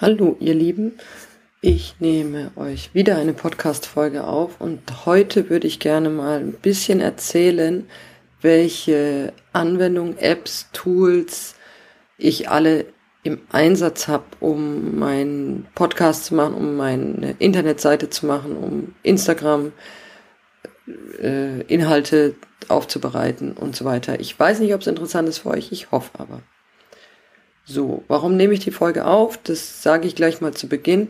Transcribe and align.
Hallo, 0.00 0.34
ihr 0.40 0.54
Lieben. 0.54 0.98
Ich 1.60 1.96
nehme 1.98 2.52
euch 2.56 2.94
wieder 2.94 3.18
eine 3.18 3.34
Podcast-Folge 3.34 4.24
auf 4.24 4.58
und 4.58 5.04
heute 5.04 5.50
würde 5.50 5.66
ich 5.66 5.78
gerne 5.78 6.08
mal 6.08 6.38
ein 6.38 6.52
bisschen 6.52 7.02
erzählen, 7.02 7.86
welche 8.40 9.34
Anwendungen, 9.52 10.16
Apps, 10.16 10.70
Tools 10.72 11.54
ich 12.16 12.48
alle 12.48 12.86
im 13.24 13.42
Einsatz 13.52 14.08
habe, 14.08 14.24
um 14.40 14.98
meinen 14.98 15.66
Podcast 15.74 16.24
zu 16.24 16.34
machen, 16.34 16.54
um 16.54 16.76
meine 16.78 17.36
Internetseite 17.38 18.08
zu 18.08 18.24
machen, 18.24 18.56
um 18.56 18.94
Instagram 19.02 19.72
äh, 21.20 21.60
Inhalte 21.64 22.36
aufzubereiten 22.68 23.52
und 23.52 23.76
so 23.76 23.84
weiter. 23.84 24.18
Ich 24.18 24.40
weiß 24.40 24.60
nicht, 24.60 24.72
ob 24.72 24.80
es 24.80 24.86
interessant 24.86 25.28
ist 25.28 25.40
für 25.40 25.50
euch, 25.50 25.72
ich 25.72 25.90
hoffe 25.90 26.12
aber. 26.18 26.40
So, 27.70 28.02
warum 28.08 28.36
nehme 28.36 28.52
ich 28.52 28.60
die 28.60 28.72
Folge 28.72 29.06
auf? 29.06 29.38
Das 29.44 29.80
sage 29.80 30.08
ich 30.08 30.16
gleich 30.16 30.40
mal 30.40 30.52
zu 30.52 30.66
Beginn. 30.66 31.08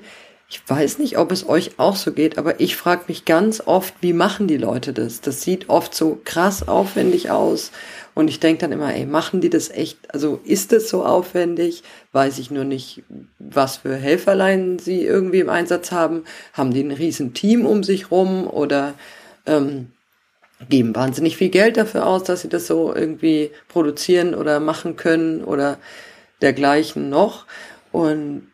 Ich 0.51 0.61
weiß 0.67 0.99
nicht, 0.99 1.17
ob 1.17 1.33
es 1.33 1.49
euch 1.49 1.79
auch 1.79 1.97
so 1.97 2.13
geht, 2.13 2.37
aber 2.37 2.61
ich 2.61 2.77
frage 2.77 3.05
mich 3.09 3.25
ganz 3.25 3.63
oft, 3.65 3.95
wie 4.03 4.13
machen 4.13 4.47
die 4.47 4.59
Leute 4.59 4.93
das? 4.93 5.23
Das 5.23 5.41
sieht 5.41 5.71
oft 5.71 5.95
so 5.95 6.21
krass 6.23 6.69
aufwendig 6.69 7.31
aus. 7.31 7.71
Und 8.15 8.29
ich 8.29 8.41
denke 8.41 8.61
dann 8.61 8.73
immer, 8.73 8.95
ey, 8.95 9.07
machen 9.07 9.41
die 9.41 9.49
das 9.49 9.71
echt? 9.71 10.13
Also 10.13 10.41
ist 10.45 10.75
es 10.75 10.91
so 10.91 11.03
aufwendig? 11.03 11.83
Weiß 12.13 12.39
ich 12.39 12.51
nur 12.51 12.65
nicht, 12.65 13.05
was 13.39 13.79
für 13.79 13.97
Helferlein 13.97 14.79
sie 14.79 15.03
irgendwie 15.07 15.41
im 15.41 15.49
Einsatz 15.49 15.93
haben. 15.93 16.25
Haben 16.53 16.75
die 16.75 16.83
ein 16.83 16.91
riesen 16.91 17.33
Team 17.33 17.65
um 17.65 17.83
sich 17.85 18.11
rum 18.11 18.47
oder 18.47 18.93
ähm, 19.47 19.93
geben 20.69 20.95
wahnsinnig 20.95 21.39
viel 21.39 21.49
Geld 21.49 21.79
dafür 21.79 22.07
aus, 22.07 22.25
dass 22.25 22.43
sie 22.43 22.51
das 22.51 22.67
so 22.67 22.95
irgendwie 22.95 23.51
produzieren 23.69 24.35
oder 24.35 24.61
machen 24.61 24.97
können 24.97 25.43
oder 25.43 25.79
dergleichen 26.43 27.09
noch. 27.09 27.47
Und 27.93 28.49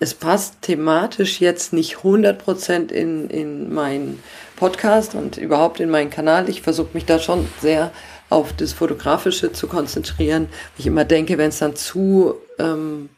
es 0.00 0.14
passt 0.14 0.62
thematisch 0.62 1.40
jetzt 1.40 1.72
nicht 1.72 1.98
100% 1.98 2.90
in, 2.90 3.30
in 3.30 3.72
meinen 3.72 4.22
Podcast 4.56 5.14
und 5.14 5.36
überhaupt 5.36 5.80
in 5.80 5.90
meinen 5.90 6.10
Kanal. 6.10 6.48
Ich 6.48 6.62
versuche 6.62 6.90
mich 6.94 7.06
da 7.06 7.18
schon 7.18 7.48
sehr 7.60 7.92
auf 8.30 8.52
das 8.52 8.72
Fotografische 8.72 9.52
zu 9.52 9.68
konzentrieren. 9.68 10.48
Ich 10.78 10.86
immer 10.86 11.04
denke, 11.04 11.38
wenn 11.38 11.50
es 11.50 11.58
dann 11.58 11.76
zu 11.76 12.34
ähm, 12.58 13.08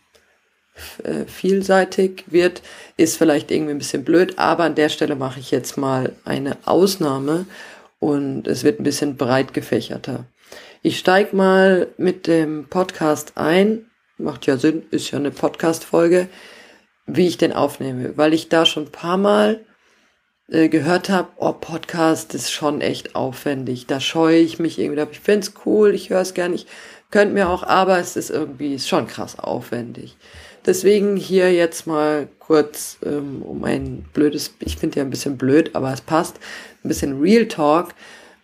äh, 1.04 1.24
vielseitig 1.27 2.24
wird, 2.27 2.62
ist 2.96 3.16
vielleicht 3.16 3.50
irgendwie 3.50 3.72
ein 3.72 3.78
bisschen 3.78 4.04
blöd, 4.04 4.38
aber 4.38 4.64
an 4.64 4.74
der 4.74 4.88
Stelle 4.88 5.16
mache 5.16 5.40
ich 5.40 5.50
jetzt 5.50 5.78
mal 5.78 6.12
eine 6.24 6.58
Ausnahme 6.66 7.46
und 7.98 8.46
es 8.46 8.62
wird 8.62 8.80
ein 8.80 8.84
bisschen 8.84 9.16
breit 9.16 9.54
gefächerter. 9.54 10.27
Ich 10.82 10.98
steige 10.98 11.34
mal 11.34 11.88
mit 11.96 12.27
dem 12.27 12.68
Podcast 12.68 13.32
ein 13.36 13.86
macht 14.19 14.47
ja 14.47 14.56
Sinn, 14.56 14.84
ist 14.91 15.11
ja 15.11 15.19
eine 15.19 15.31
Podcast-Folge, 15.31 16.28
wie 17.06 17.27
ich 17.27 17.39
den 17.39 17.53
aufnehme, 17.53 18.17
weil 18.17 18.34
ich 18.34 18.48
da 18.48 18.67
schon 18.67 18.84
ein 18.84 18.92
paar 18.92 19.17
Mal 19.17 19.64
äh, 20.48 20.69
gehört 20.69 21.08
habe, 21.08 21.28
oh, 21.36 21.53
Podcast 21.53 22.34
ist 22.34 22.50
schon 22.50 22.81
echt 22.81 23.14
aufwendig, 23.14 23.86
da 23.86 24.00
scheue 24.00 24.39
ich 24.39 24.58
mich 24.58 24.78
irgendwie, 24.78 25.03
ich 25.11 25.20
finde 25.20 25.41
es 25.41 25.55
cool, 25.64 25.95
ich 25.95 26.11
höre 26.11 26.20
es 26.20 26.34
gerne, 26.34 26.55
ich 26.55 26.67
könnte 27.11 27.35
mir 27.35 27.48
auch, 27.48 27.63
aber 27.63 27.98
es 27.98 28.17
ist 28.17 28.30
irgendwie 28.30 28.74
ist 28.74 28.89
schon 28.89 29.07
krass 29.07 29.39
aufwendig. 29.39 30.17
Deswegen 30.64 31.17
hier 31.17 31.52
jetzt 31.52 31.86
mal 31.86 32.29
kurz 32.40 32.98
ähm, 33.05 33.42
um 33.42 33.63
ein 33.63 34.05
blödes, 34.13 34.55
ich 34.58 34.77
finde 34.77 34.98
ja 34.98 35.05
ein 35.05 35.11
bisschen 35.11 35.36
blöd, 35.36 35.70
aber 35.74 35.92
es 35.92 36.01
passt, 36.01 36.40
ein 36.83 36.89
bisschen 36.89 37.20
Real 37.20 37.46
Talk 37.46 37.95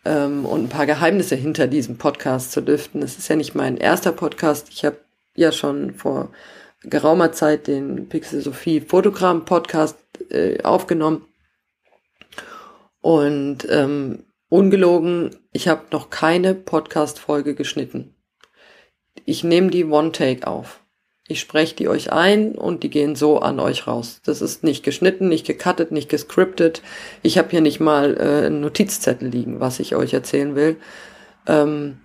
ähm, 0.04 0.46
und 0.46 0.64
ein 0.64 0.69
paar 0.69 0.86
Geheimnisse 0.86 1.34
hinter 1.34 1.66
diesem 1.66 1.98
Podcast 1.98 2.52
zu 2.52 2.60
lüften. 2.60 3.02
Es 3.02 3.19
ist 3.19 3.28
ja 3.28 3.34
nicht 3.34 3.56
mein 3.56 3.76
erster 3.76 4.12
Podcast. 4.12 4.69
Ich 4.70 4.84
habe 4.84 4.98
ja 5.34 5.53
schon 5.53 5.94
vor 5.94 6.31
geraumer 6.82 7.32
Zeit 7.32 7.66
den 7.66 8.09
Pixel 8.09 8.41
Sophie 8.41 8.81
Fotogramm 8.81 9.44
Podcast 9.44 9.98
äh, 10.31 10.62
aufgenommen. 10.62 11.26
Und 13.00 13.66
ähm, 13.69 14.25
ungelogen, 14.48 15.37
ich 15.53 15.69
habe 15.69 15.87
noch 15.91 16.10
keine 16.10 16.54
Podcast-Folge 16.54 17.54
geschnitten. 17.54 18.15
Ich 19.25 19.44
nehme 19.44 19.70
die 19.70 19.84
One-Take 19.84 20.47
auf. 20.47 20.81
Ich 21.28 21.41
spreche 21.41 21.75
die 21.75 21.88
euch 21.88 22.12
ein 22.12 22.56
und 22.56 22.82
die 22.82 22.91
gehen 22.91 23.16
so 23.16 23.38
an 23.38 23.60
euch 23.60 23.87
raus. 23.87 24.20
Das 24.25 24.43
ist 24.43 24.64
nicht 24.64 24.84
geschnitten, 24.84 25.28
nicht 25.28 25.47
gecuttet, 25.47 25.91
nicht 25.91 26.09
gescriptet. 26.09 26.82
Ich 27.22 27.38
habe 27.38 27.50
hier 27.50 27.60
nicht 27.60 27.81
mal 27.81 28.16
äh, 28.19 28.47
einen 28.47 28.60
Notizzettel 28.60 29.28
liegen, 29.28 29.60
was 29.60 29.81
ich 29.81 29.97
euch 29.97 30.12
erzählen 30.12 30.54
will. 30.54 30.76
Ähm, 31.47 32.00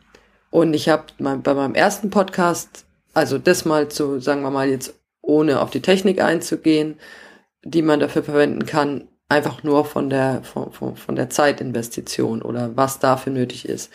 und 0.50 0.74
ich 0.74 0.90
habe 0.90 1.06
mein, 1.18 1.42
bei 1.42 1.54
meinem 1.54 1.76
ersten 1.76 2.10
Podcast 2.10 2.87
also 3.18 3.40
das 3.40 3.66
mal 3.66 3.90
zu, 3.90 4.20
sagen 4.20 4.44
wir 4.44 4.52
mal 4.52 4.70
jetzt, 4.70 4.94
ohne 5.22 5.62
auf 5.62 5.72
die 5.72 5.82
Technik 5.82 6.22
einzugehen, 6.22 7.00
die 7.64 7.82
man 7.82 8.00
dafür 8.00 8.22
verwenden 8.22 8.68
kann, 8.68 9.08
einfach 9.28 9.64
nur 9.64 9.86
von 9.86 10.12
der, 10.12 10.44
von, 10.44 10.72
von, 10.72 10.96
von 10.96 11.16
der 11.16 11.32
Zeitinvestition 11.32 12.44
oder 12.44 12.78
was 12.78 13.00
dafür 13.00 13.34
nötig 13.34 13.68
ist. 13.68 13.92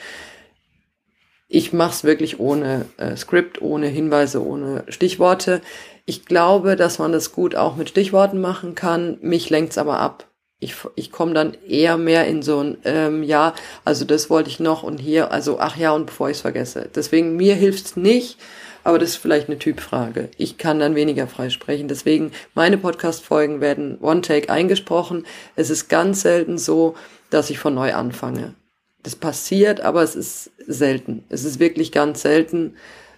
Ich 1.47 1.73
mache 1.73 1.93
es 1.93 2.03
wirklich 2.03 2.41
ohne 2.41 2.87
äh, 2.97 3.15
Skript, 3.15 3.63
ohne 3.63 3.87
Hinweise, 3.87 4.45
ohne 4.45 4.83
Stichworte. 4.89 5.61
Ich 6.05 6.27
glaube, 6.27 6.75
dass 6.75 6.99
man 6.99 7.13
das 7.13 7.31
gut 7.31 7.55
auch 7.55 7.77
mit 7.77 7.91
Stichworten 7.91 8.41
machen 8.41 8.75
kann. 8.75 9.19
Mich 9.21 9.51
lenkt's 9.51 9.79
aber 9.79 10.01
ab. 10.01 10.27
Ich, 10.59 10.75
ich 10.97 11.13
komme 11.13 11.33
dann 11.33 11.57
eher 11.69 11.97
mehr 11.97 12.27
in 12.27 12.43
so 12.43 12.59
ein, 12.59 12.79
ähm, 12.85 13.23
ja, 13.23 13.55
also 13.85 14.05
das 14.05 14.31
wollte 14.31 14.51
ich 14.51 14.59
noch 14.59 14.83
und 14.83 14.99
hier, 14.99 15.31
also 15.31 15.61
ach 15.61 15.77
ja, 15.77 15.93
und 15.93 16.07
bevor 16.07 16.29
ich 16.29 16.39
es 16.39 16.41
vergesse. 16.41 16.89
Deswegen, 16.93 17.37
mir 17.37 17.55
hilft's 17.55 17.95
nicht, 17.97 18.39
aber 18.85 18.99
das 18.99 19.11
ist 19.11 19.17
vielleicht 19.17 19.49
eine 19.49 19.59
Typfrage. 19.59 20.29
Ich 20.37 20.59
kann 20.59 20.79
dann 20.79 20.95
weniger 20.95 21.27
frei 21.27 21.51
sprechen. 21.51 21.89
Deswegen, 21.89 22.33
meine 22.55 22.79
Podcast-Folgen 22.79 23.61
werden 23.61 23.99
One-Take 24.01 24.51
eingesprochen. 24.51 25.27
Es 25.57 25.71
ist 25.71 25.89
ganz 25.89 26.23
selten 26.23 26.59
so, 26.59 26.95
dass 27.31 27.51
ich 27.51 27.59
von 27.59 27.75
neu 27.75 27.95
anfange. 27.95 28.55
Das 29.03 29.17
passiert, 29.17 29.81
aber 29.81 30.03
es 30.03 30.15
ist 30.15 30.51
selten. 30.67 31.25
Es 31.29 31.45
ist 31.45 31.59
wirklich 31.59 31.93
ganz 31.93 32.23
selten, 32.23 32.77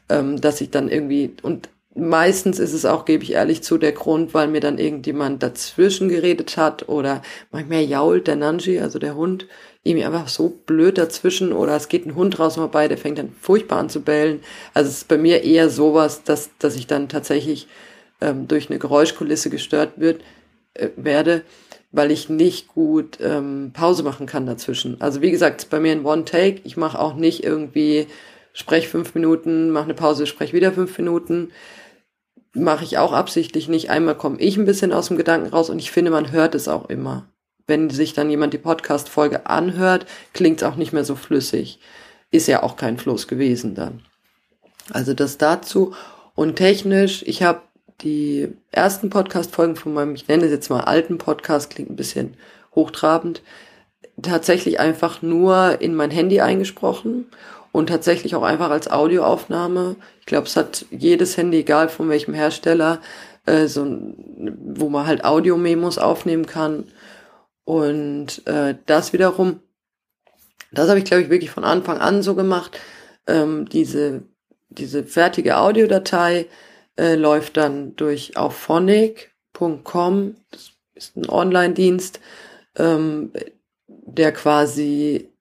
ähm, 0.09 0.41
dass 0.41 0.61
ich 0.61 0.71
dann 0.71 0.89
irgendwie, 0.89 1.35
und 1.43 1.69
meistens 1.95 2.59
ist 2.59 2.73
es 2.73 2.85
auch, 2.85 3.05
gebe 3.05 3.23
ich 3.23 3.33
ehrlich 3.33 3.63
zu, 3.63 3.79
der 3.79 3.93
Grund, 3.93 4.35
weil 4.35 4.49
mir 4.49 4.61
dann 4.61 4.79
irgendjemand 4.79 5.43
dazwischen 5.43 6.09
geredet 6.09 6.57
hat 6.57 6.89
oder 6.89 7.23
manchmal 7.53 7.83
jault 7.83 8.27
der 8.27 8.37
Nanji, 8.37 8.81
also 8.81 8.99
der 8.99 9.15
Hund, 9.15 9.47
irgendwie 9.85 10.05
einfach 10.05 10.29
so 10.29 10.49
blöd 10.49 10.99
dazwischen 10.99 11.53
oder 11.53 11.77
es 11.77 11.89
geht 11.89 12.07
ein 12.07 12.15
Hund 12.15 12.39
draußen 12.39 12.61
vorbei, 12.61 12.89
der 12.89 12.99
fängt 12.99 13.19
dann 13.19 13.33
furchtbar 13.41 13.79
an 13.79 13.91
zu 13.91 14.01
bellen. 14.01 14.41
Also 14.73 14.89
es 14.89 14.99
ist 14.99 15.09
bei 15.09 15.19
mir 15.19 15.45
eher 15.45 15.69
sowas, 15.69 16.25
dass, 16.25 16.51
dass 16.59 16.75
ich 16.75 16.87
dann 16.87 17.09
tatsächlich 17.09 17.69
ähm, 18.21 18.49
durch 18.49 18.71
eine 18.71 18.79
Geräuschkulisse 18.79 19.51
gestört 19.51 19.93
wird, 19.97 20.23
äh, 20.73 20.89
werde, 20.97 21.43
weil 21.93 22.11
ich 22.11 22.29
nicht 22.29 22.69
gut 22.69 23.19
ähm, 23.21 23.71
Pause 23.75 24.03
machen 24.03 24.27
kann 24.27 24.47
dazwischen. 24.47 25.01
Also 25.01 25.21
wie 25.21 25.31
gesagt, 25.31 25.61
es 25.61 25.65
ist 25.65 25.71
bei 25.71 25.81
mir 25.81 25.93
ein 25.93 26.05
One-Take. 26.05 26.63
Ich 26.65 26.77
mache 26.77 26.99
auch 26.99 27.15
nicht 27.15 27.45
irgendwie, 27.45 28.07
sprech 28.55 28.89
fünf 28.89 29.15
Minuten, 29.15 29.71
mache 29.71 29.85
eine 29.85 29.95
Pause, 29.95 30.27
sprech 30.27 30.55
wieder 30.55 30.73
fünf 30.73 30.97
Minuten. 30.99 31.51
Mache 32.55 32.85
ich 32.85 32.99
auch 32.99 33.13
absichtlich 33.13 33.69
nicht. 33.69 33.91
Einmal 33.91 34.17
komme 34.17 34.39
ich 34.41 34.57
ein 34.57 34.65
bisschen 34.65 34.93
aus 34.93 35.09
dem 35.09 35.17
Gedanken 35.17 35.49
raus 35.49 35.71
und 35.71 35.79
ich 35.79 35.91
finde, 35.91 36.11
man 36.11 36.31
hört 36.31 36.55
es 36.55 36.69
auch 36.69 36.89
immer 36.89 37.29
wenn 37.67 37.91
sich 37.91 38.13
dann 38.13 38.31
jemand 38.31 38.53
die 38.53 38.59
Podcast-Folge 38.59 39.47
anhört, 39.47 40.07
klingt 40.33 40.63
es 40.63 40.69
auch 40.69 40.77
nicht 40.77 40.93
mehr 40.93 41.05
so 41.05 41.17
flüssig. 41.17 41.79
Ist 42.31 42.49
ja 42.49 42.63
auch 42.63 42.77
kein 42.77 42.99
Fluss 42.99 43.29
gewesen 43.29 43.75
dann. 43.75 44.03
Also 44.91 45.15
das 45.15 45.39
dazu. 45.39 45.95
Und 46.35 46.57
technisch, 46.57 47.23
ich 47.27 47.43
habe 47.43 47.63
die 48.03 48.53
ersten 48.71 49.09
Podcast-Folgen 49.09 49.77
von 49.77 49.95
meinem, 49.95 50.15
ich 50.15 50.29
nenne 50.29 50.45
es 50.45 50.51
jetzt 50.51 50.69
mal 50.69 50.81
alten 50.81 51.17
Podcast, 51.17 51.71
klingt 51.71 51.91
ein 51.91 51.97
bisschen 51.97 52.37
hochtrabend, 52.75 53.43
tatsächlich 54.21 54.81
einfach 54.81 55.23
nur 55.23 55.81
in 55.81 55.95
mein 55.95 56.11
Handy 56.11 56.41
eingesprochen 56.41 57.27
und 57.75 57.89
tatsächlich 57.89 58.37
auch 58.37 58.45
einfach 58.45 58.71
als 58.71 58.89
Audioaufnahme. 58.89 59.97
Ich 60.21 60.27
glaube, 60.27 60.47
es 60.47 60.55
hat 60.55 60.87
jedes 60.93 61.37
Handy, 61.37 61.59
egal 61.59 61.89
von 61.89 62.09
welchem 62.09 62.33
Hersteller, 62.33 63.01
äh, 63.47 63.67
so, 63.67 63.85
wo 63.85 64.89
man 64.89 65.09
halt 65.09 65.25
Audio-Memos 65.25 65.99
aufnehmen 65.99 66.47
kann. 66.47 66.85
Und 67.65 68.47
äh, 68.47 68.77
das 68.87 69.13
wiederum, 69.13 69.59
das 70.71 70.89
habe 70.89 71.01
ich, 71.01 71.05
glaube 71.05 71.25
ich, 71.25 71.31
wirklich 71.31 71.51
von 71.51 71.65
Anfang 71.65 71.99
an 71.99 72.23
so 72.23 72.37
gemacht. 72.37 72.79
Ähm, 73.27 73.69
diese, 73.69 74.23
diese 74.69 75.03
fertige 75.03 75.57
Audiodatei 75.57 76.47
äh, 76.97 77.17
läuft 77.17 77.57
dann 77.57 77.97
durch 77.97 78.37
auphonic.com, 78.37 80.37
das 80.53 80.71
ist 80.95 81.17
ein 81.17 81.29
Online-Dienst, 81.29 82.21
ähm, 82.77 83.33
der 83.89 84.31
quasi 84.31 85.34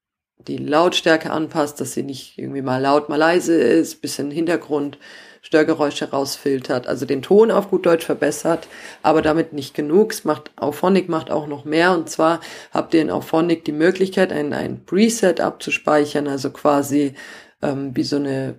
die 0.47 0.57
Lautstärke 0.57 1.31
anpasst, 1.31 1.79
dass 1.79 1.93
sie 1.93 2.03
nicht 2.03 2.37
irgendwie 2.37 2.61
mal 2.61 2.81
laut, 2.81 3.09
mal 3.09 3.17
leise 3.17 3.55
ist, 3.55 4.01
bisschen 4.01 4.31
Hintergrund 4.31 4.97
Störgeräusche 5.45 6.09
rausfiltert, 6.09 6.87
also 6.87 7.05
den 7.05 7.21
Ton 7.21 7.51
auf 7.51 7.69
gut 7.69 7.85
Deutsch 7.85 8.05
verbessert, 8.05 8.67
aber 9.03 9.21
damit 9.21 9.51
nicht 9.51 9.75
genug. 9.75 10.13
Es 10.13 10.23
macht 10.23 10.51
Auphonic 10.55 11.09
macht 11.09 11.29
auch 11.29 11.47
noch 11.47 11.65
mehr 11.65 11.91
und 11.91 12.09
zwar 12.09 12.39
habt 12.71 12.93
ihr 12.93 13.01
in 13.01 13.11
Auphonic 13.11 13.65
die 13.65 13.73
Möglichkeit, 13.73 14.31
ein, 14.31 14.53
ein 14.53 14.85
Preset 14.85 15.41
abzuspeichern, 15.41 16.29
also 16.29 16.49
quasi 16.49 17.13
ähm, 17.61 17.95
wie 17.95 18.03
so 18.03 18.15
eine 18.15 18.55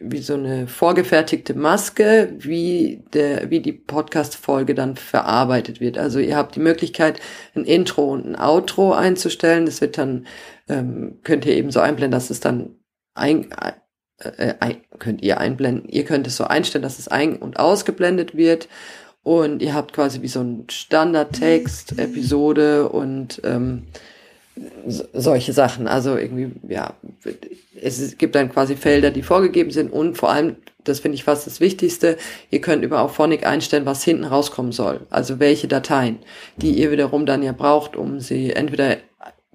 wie 0.00 0.18
so 0.18 0.34
eine 0.34 0.66
vorgefertigte 0.66 1.54
Maske, 1.54 2.34
wie 2.38 3.02
der, 3.12 3.50
wie 3.50 3.60
die 3.60 3.72
Podcast-Folge 3.72 4.74
dann 4.74 4.96
verarbeitet 4.96 5.80
wird. 5.80 5.98
Also 5.98 6.18
ihr 6.18 6.36
habt 6.36 6.54
die 6.54 6.60
Möglichkeit, 6.60 7.20
ein 7.54 7.64
Intro 7.64 8.12
und 8.12 8.26
ein 8.26 8.36
Outro 8.36 8.92
einzustellen. 8.92 9.66
Das 9.66 9.80
wird 9.80 9.98
dann, 9.98 10.26
ähm, 10.68 11.18
könnt 11.24 11.46
ihr 11.46 11.56
eben 11.56 11.70
so 11.70 11.80
einblenden, 11.80 12.12
dass 12.12 12.30
es 12.30 12.40
dann 12.40 12.76
ein, 13.14 13.50
äh, 14.20 14.54
äh, 14.60 14.76
könnt 14.98 15.22
ihr 15.22 15.38
einblenden. 15.38 15.88
Ihr 15.88 16.04
könnt 16.04 16.26
es 16.26 16.36
so 16.36 16.44
einstellen, 16.44 16.82
dass 16.82 16.98
es 16.98 17.08
ein- 17.08 17.36
und 17.36 17.58
ausgeblendet 17.58 18.36
wird. 18.36 18.68
Und 19.22 19.62
ihr 19.62 19.74
habt 19.74 19.92
quasi 19.92 20.22
wie 20.22 20.28
so 20.28 20.40
ein 20.40 20.66
Standardtext, 20.70 21.98
Episode 21.98 22.88
und 22.88 23.40
ähm, 23.44 23.88
solche 24.86 25.52
Sachen. 25.52 25.86
Also 25.88 26.16
irgendwie, 26.16 26.52
ja, 26.68 26.94
es 27.80 28.18
gibt 28.18 28.34
dann 28.34 28.50
quasi 28.50 28.76
Felder, 28.76 29.10
die 29.10 29.22
vorgegeben 29.22 29.70
sind 29.70 29.92
und 29.92 30.16
vor 30.16 30.30
allem, 30.30 30.56
das 30.84 31.00
finde 31.00 31.16
ich 31.16 31.24
fast 31.24 31.46
das 31.46 31.60
Wichtigste, 31.60 32.16
ihr 32.50 32.60
könnt 32.60 32.84
über 32.84 33.00
Auphonic 33.02 33.46
einstellen, 33.46 33.86
was 33.86 34.04
hinten 34.04 34.24
rauskommen 34.24 34.72
soll. 34.72 35.00
Also 35.10 35.38
welche 35.38 35.68
Dateien, 35.68 36.18
die 36.56 36.72
ihr 36.72 36.90
wiederum 36.90 37.26
dann 37.26 37.42
ja 37.42 37.52
braucht, 37.52 37.96
um 37.96 38.20
sie 38.20 38.52
entweder 38.52 38.96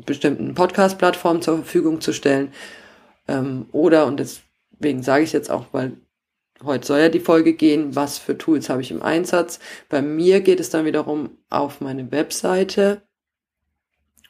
bestimmten 0.05 0.53
Podcast-Plattformen 0.53 1.41
zur 1.41 1.57
Verfügung 1.57 2.01
zu 2.01 2.13
stellen 2.13 2.51
ähm, 3.27 3.67
oder, 3.71 4.05
und 4.05 4.19
deswegen 4.19 5.03
sage 5.03 5.23
ich 5.23 5.33
jetzt 5.33 5.49
auch, 5.49 5.65
weil 5.71 5.93
heute 6.63 6.85
soll 6.85 6.99
ja 6.99 7.09
die 7.09 7.19
Folge 7.19 7.53
gehen, 7.53 7.95
was 7.95 8.17
für 8.17 8.37
Tools 8.37 8.69
habe 8.69 8.81
ich 8.81 8.91
im 8.91 9.01
Einsatz. 9.01 9.59
Bei 9.89 10.01
mir 10.01 10.41
geht 10.41 10.59
es 10.59 10.69
dann 10.69 10.85
wiederum 10.85 11.31
auf 11.49 11.81
meine 11.81 12.11
Webseite 12.11 13.01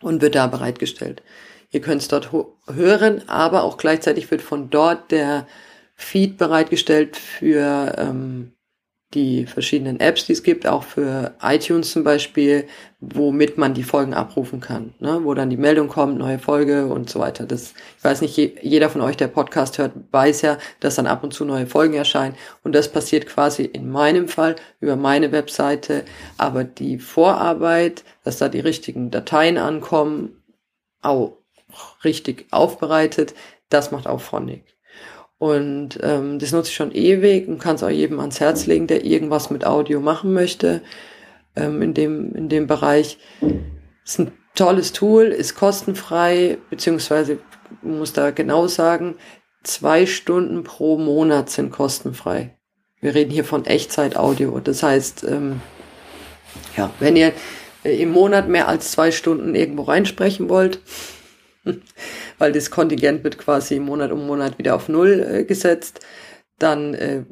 und 0.03 0.21
wird 0.21 0.35
da 0.35 0.47
bereitgestellt. 0.47 1.23
Ihr 1.71 1.81
könnt 1.81 2.01
es 2.01 2.07
dort 2.07 2.31
hören, 2.67 3.27
aber 3.27 3.63
auch 3.63 3.77
gleichzeitig 3.77 4.29
wird 4.29 4.41
von 4.41 4.69
dort 4.69 5.11
der 5.11 5.47
Feed 5.95 6.37
bereitgestellt 6.37 7.17
für 7.17 7.95
ähm, 7.97 8.53
die 9.13 9.45
verschiedenen 9.45 9.99
Apps, 9.99 10.25
die 10.25 10.33
es 10.33 10.43
gibt, 10.43 10.65
auch 10.65 10.83
für 10.83 11.33
iTunes 11.41 11.91
zum 11.91 12.03
Beispiel, 12.03 12.67
womit 12.99 13.57
man 13.57 13.73
die 13.73 13.83
Folgen 13.83 14.13
abrufen 14.13 14.59
kann, 14.59 14.93
ne? 14.99 15.19
wo 15.23 15.33
dann 15.33 15.49
die 15.49 15.57
Meldung 15.57 15.87
kommt, 15.87 16.17
neue 16.17 16.39
Folge 16.39 16.87
und 16.87 17.09
so 17.09 17.19
weiter. 17.19 17.45
Das, 17.45 17.73
ich 17.97 18.03
weiß 18.03 18.21
nicht, 18.21 18.35
je, 18.35 18.55
jeder 18.61 18.89
von 18.89 19.01
euch, 19.01 19.17
der 19.17 19.27
Podcast 19.27 19.77
hört, 19.77 19.93
weiß 20.11 20.41
ja, 20.41 20.57
dass 20.79 20.95
dann 20.95 21.07
ab 21.07 21.23
und 21.23 21.33
zu 21.33 21.45
neue 21.45 21.67
Folgen 21.67 21.93
erscheinen 21.93 22.35
und 22.63 22.73
das 22.73 22.91
passiert 22.91 23.27
quasi 23.27 23.63
in 23.63 23.89
meinem 23.89 24.27
Fall 24.27 24.55
über 24.79 24.95
meine 24.95 25.31
Webseite, 25.31 26.05
aber 26.37 26.63
die 26.63 26.97
Vorarbeit, 26.97 28.03
dass 28.23 28.37
da 28.37 28.49
die 28.49 28.61
richtigen 28.61 29.11
Dateien 29.11 29.57
ankommen, 29.57 30.43
auch 31.01 31.37
richtig 32.03 32.47
aufbereitet, 32.51 33.33
das 33.69 33.91
macht 33.91 34.07
auch 34.07 34.21
Phonic. 34.21 34.72
Und 35.37 35.99
ähm, 36.01 36.39
das 36.39 36.51
nutze 36.51 36.69
ich 36.69 36.75
schon 36.75 36.93
ewig 36.93 37.47
und 37.47 37.59
kann 37.59 37.75
es 37.75 37.83
auch 37.83 37.89
jedem 37.89 38.19
ans 38.19 38.39
Herz 38.39 38.65
legen, 38.65 38.87
der 38.87 39.03
irgendwas 39.03 39.49
mit 39.49 39.65
Audio 39.65 39.99
machen 39.99 40.33
möchte 40.33 40.81
ähm, 41.55 41.81
in, 41.81 41.93
dem, 41.93 42.33
in 42.33 42.49
dem 42.49 42.67
Bereich. 42.67 43.17
Ist 44.05 44.19
ein 44.19 44.31
tolles 44.55 44.93
Tool, 44.93 45.25
ist 45.25 45.55
kostenfrei, 45.55 46.57
beziehungsweise 46.69 47.39
muss 47.81 48.13
da 48.13 48.31
genau 48.31 48.67
sagen, 48.67 49.15
zwei 49.63 50.05
Stunden 50.05 50.63
pro 50.63 50.97
Monat 50.97 51.49
sind 51.49 51.71
kostenfrei. 51.71 52.57
Wir 53.01 53.15
reden 53.15 53.31
hier 53.31 53.43
von 53.43 53.65
Echtzeit-Audio. 53.65 54.59
Das 54.59 54.83
heißt, 54.83 55.25
ähm, 55.25 55.61
ja, 56.77 56.91
wenn 56.99 57.15
ihr 57.15 57.33
im 57.83 58.11
Monat 58.11 58.47
mehr 58.47 58.67
als 58.67 58.91
zwei 58.91 59.11
Stunden 59.11 59.55
irgendwo 59.55 59.83
reinsprechen 59.83 60.47
wollt, 60.47 60.79
weil 62.37 62.51
das 62.51 62.71
Kontingent 62.71 63.23
wird 63.23 63.37
quasi 63.37 63.79
Monat 63.79 64.11
um 64.11 64.25
Monat 64.25 64.57
wieder 64.57 64.75
auf 64.75 64.89
Null 64.89 65.25
äh, 65.27 65.43
gesetzt. 65.43 66.01
Dann, 66.59 66.93
äh, 66.93 67.23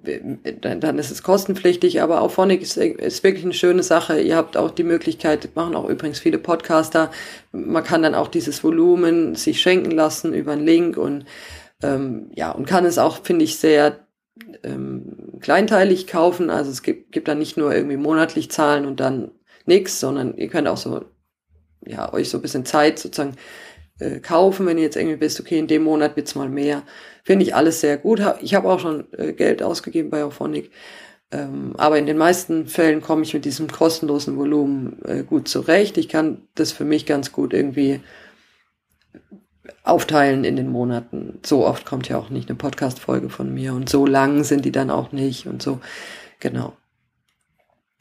dann, 0.59 0.81
dann 0.81 0.97
ist 0.97 1.11
es 1.11 1.23
kostenpflichtig, 1.23 2.01
aber 2.01 2.21
auch 2.21 2.31
Phonic 2.31 2.61
ist, 2.61 2.75
ist 2.75 3.23
wirklich 3.23 3.45
eine 3.45 3.53
schöne 3.53 3.83
Sache. 3.83 4.19
Ihr 4.19 4.35
habt 4.35 4.57
auch 4.57 4.71
die 4.71 4.83
Möglichkeit, 4.83 5.55
machen 5.55 5.75
auch 5.75 5.87
übrigens 5.87 6.19
viele 6.19 6.39
Podcaster, 6.39 7.11
man 7.51 7.83
kann 7.83 8.01
dann 8.01 8.15
auch 8.15 8.27
dieses 8.27 8.63
Volumen 8.63 9.35
sich 9.35 9.61
schenken 9.61 9.91
lassen 9.91 10.33
über 10.33 10.53
einen 10.53 10.65
Link 10.65 10.97
und 10.97 11.25
ähm, 11.83 12.31
ja, 12.35 12.51
und 12.51 12.65
kann 12.65 12.85
es 12.85 12.97
auch, 12.97 13.23
finde 13.23 13.45
ich, 13.45 13.57
sehr 13.57 14.05
ähm, 14.63 15.39
kleinteilig 15.39 16.07
kaufen. 16.07 16.49
Also 16.49 16.71
es 16.71 16.83
gibt, 16.83 17.11
gibt 17.11 17.27
dann 17.27 17.39
nicht 17.39 17.57
nur 17.57 17.73
irgendwie 17.73 17.97
monatlich 17.97 18.51
zahlen 18.51 18.85
und 18.85 18.99
dann 18.99 19.31
nix, 19.65 19.99
sondern 19.99 20.37
ihr 20.37 20.49
könnt 20.49 20.67
auch 20.67 20.77
so, 20.77 21.05
ja, 21.85 22.13
euch 22.13 22.29
so 22.29 22.37
ein 22.37 22.41
bisschen 22.41 22.65
Zeit 22.65 22.99
sozusagen 22.99 23.35
äh, 24.01 24.19
kaufen, 24.19 24.65
wenn 24.65 24.77
ihr 24.77 24.83
jetzt 24.83 24.97
irgendwie 24.97 25.19
wisst, 25.21 25.39
okay, 25.39 25.59
in 25.59 25.67
dem 25.67 25.83
Monat 25.83 26.15
wird's 26.15 26.35
mal 26.35 26.49
mehr. 26.49 26.83
Finde 27.23 27.45
ich 27.45 27.55
alles 27.55 27.81
sehr 27.81 27.97
gut. 27.97 28.21
Ich 28.41 28.55
habe 28.55 28.69
auch 28.69 28.79
schon 28.79 29.05
äh, 29.17 29.33
Geld 29.33 29.61
ausgegeben 29.61 30.09
bei 30.09 30.23
Auphonic. 30.23 30.71
Ähm, 31.31 31.73
aber 31.77 31.97
in 31.97 32.05
den 32.05 32.17
meisten 32.17 32.67
Fällen 32.67 33.01
komme 33.01 33.23
ich 33.23 33.33
mit 33.33 33.45
diesem 33.45 33.71
kostenlosen 33.71 34.37
Volumen 34.37 34.97
äh, 35.05 35.23
gut 35.23 35.47
zurecht. 35.47 35.97
Ich 35.97 36.09
kann 36.09 36.41
das 36.55 36.71
für 36.71 36.83
mich 36.83 37.05
ganz 37.05 37.31
gut 37.31 37.53
irgendwie 37.53 38.01
aufteilen 39.83 40.43
in 40.43 40.55
den 40.55 40.69
Monaten. 40.69 41.39
So 41.45 41.65
oft 41.65 41.85
kommt 41.85 42.09
ja 42.09 42.17
auch 42.17 42.29
nicht 42.29 42.49
eine 42.49 42.57
Podcast-Folge 42.57 43.29
von 43.29 43.53
mir 43.53 43.73
und 43.73 43.89
so 43.89 44.05
lang 44.05 44.43
sind 44.43 44.65
die 44.65 44.71
dann 44.71 44.89
auch 44.89 45.11
nicht 45.11 45.47
und 45.47 45.61
so. 45.61 45.79
Genau. 46.39 46.73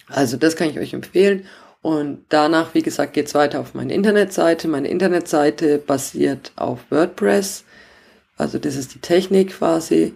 Also 0.08 0.36
das 0.36 0.56
kann 0.56 0.70
ich 0.70 0.78
euch 0.78 0.92
empfehlen. 0.92 1.44
Und 1.82 2.26
danach, 2.28 2.74
wie 2.74 2.82
gesagt, 2.82 3.14
geht's 3.14 3.34
weiter 3.34 3.60
auf 3.60 3.74
meine 3.74 3.94
Internetseite. 3.94 4.68
Meine 4.68 4.88
Internetseite 4.88 5.78
basiert 5.78 6.52
auf 6.56 6.80
WordPress. 6.90 7.64
Also 8.36 8.58
das 8.58 8.76
ist 8.76 8.94
die 8.94 9.00
Technik 9.00 9.56
quasi. 9.58 10.14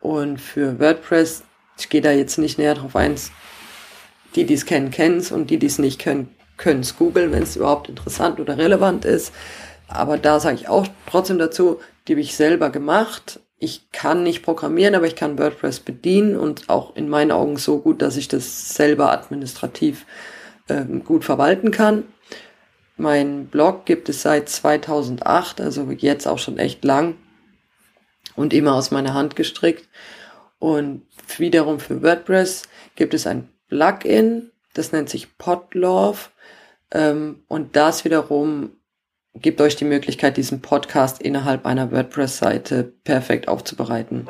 Und 0.00 0.40
für 0.40 0.78
WordPress, 0.78 1.44
ich 1.78 1.88
gehe 1.88 2.00
da 2.00 2.10
jetzt 2.10 2.38
nicht 2.38 2.58
näher 2.58 2.74
drauf 2.74 2.96
ein, 2.96 3.16
die, 4.34 4.44
die 4.44 4.54
es 4.54 4.66
kennen, 4.66 4.90
kennen 4.90 5.18
es 5.18 5.30
und 5.30 5.50
die, 5.50 5.58
die 5.58 5.66
es 5.66 5.78
nicht 5.78 6.00
können, 6.00 6.34
können 6.56 6.80
es 6.80 6.96
googeln, 6.96 7.32
wenn 7.32 7.42
es 7.42 7.56
überhaupt 7.56 7.88
interessant 7.88 8.40
oder 8.40 8.58
relevant 8.58 9.04
ist. 9.04 9.32
Aber 9.88 10.18
da 10.18 10.40
sage 10.40 10.56
ich 10.56 10.68
auch 10.68 10.86
trotzdem 11.06 11.38
dazu, 11.38 11.80
die 12.08 12.14
habe 12.14 12.20
ich 12.20 12.36
selber 12.36 12.70
gemacht. 12.70 13.40
Ich 13.58 13.90
kann 13.92 14.22
nicht 14.22 14.42
programmieren, 14.42 14.94
aber 14.94 15.06
ich 15.06 15.16
kann 15.16 15.38
WordPress 15.38 15.80
bedienen 15.80 16.36
und 16.36 16.68
auch 16.68 16.96
in 16.96 17.08
meinen 17.08 17.30
Augen 17.30 17.56
so 17.56 17.78
gut, 17.78 18.02
dass 18.02 18.16
ich 18.16 18.28
das 18.28 18.74
selber 18.74 19.12
administrativ 19.12 20.06
ähm, 20.68 21.04
gut 21.04 21.24
verwalten 21.24 21.70
kann. 21.70 22.04
Mein 22.96 23.46
Blog 23.46 23.86
gibt 23.86 24.08
es 24.08 24.22
seit 24.22 24.48
2008, 24.48 25.60
also 25.60 25.90
jetzt 25.90 26.26
auch 26.26 26.38
schon 26.38 26.58
echt 26.58 26.84
lang 26.84 27.16
und 28.36 28.52
immer 28.52 28.74
aus 28.74 28.90
meiner 28.90 29.14
Hand 29.14 29.36
gestrickt. 29.36 29.88
Und 30.58 31.02
wiederum 31.36 31.80
für 31.80 32.02
WordPress 32.02 32.62
gibt 32.94 33.14
es 33.14 33.26
ein 33.26 33.48
Plugin, 33.68 34.50
das 34.74 34.92
nennt 34.92 35.10
sich 35.10 35.36
Podlove. 35.38 36.30
Ähm, 36.92 37.44
und 37.48 37.76
das 37.76 38.04
wiederum 38.04 38.76
gibt 39.34 39.60
euch 39.60 39.76
die 39.76 39.84
Möglichkeit, 39.84 40.36
diesen 40.36 40.62
Podcast 40.62 41.20
innerhalb 41.20 41.66
einer 41.66 41.90
WordPress-Seite 41.90 42.84
perfekt 43.02 43.48
aufzubereiten. 43.48 44.28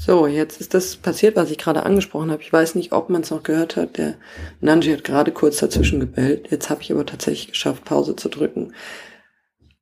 So, 0.00 0.28
jetzt 0.28 0.60
ist 0.60 0.74
das 0.74 0.94
passiert, 0.94 1.34
was 1.34 1.50
ich 1.50 1.58
gerade 1.58 1.82
angesprochen 1.82 2.30
habe. 2.30 2.40
Ich 2.40 2.52
weiß 2.52 2.76
nicht, 2.76 2.92
ob 2.92 3.10
man 3.10 3.22
es 3.22 3.32
noch 3.32 3.42
gehört 3.42 3.74
hat. 3.74 3.98
Der 3.98 4.14
Nanji 4.60 4.92
hat 4.92 5.02
gerade 5.02 5.32
kurz 5.32 5.58
dazwischen 5.58 5.98
gebellt. 5.98 6.52
Jetzt 6.52 6.70
habe 6.70 6.82
ich 6.82 6.92
aber 6.92 7.04
tatsächlich 7.04 7.48
geschafft, 7.48 7.84
Pause 7.84 8.14
zu 8.14 8.28
drücken. 8.28 8.74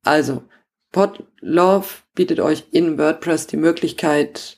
Also, 0.03 0.41
Podlove 0.91 2.01
bietet 2.15 2.39
euch 2.39 2.65
in 2.71 2.97
WordPress 2.97 3.45
die 3.45 3.57
Möglichkeit, 3.57 4.57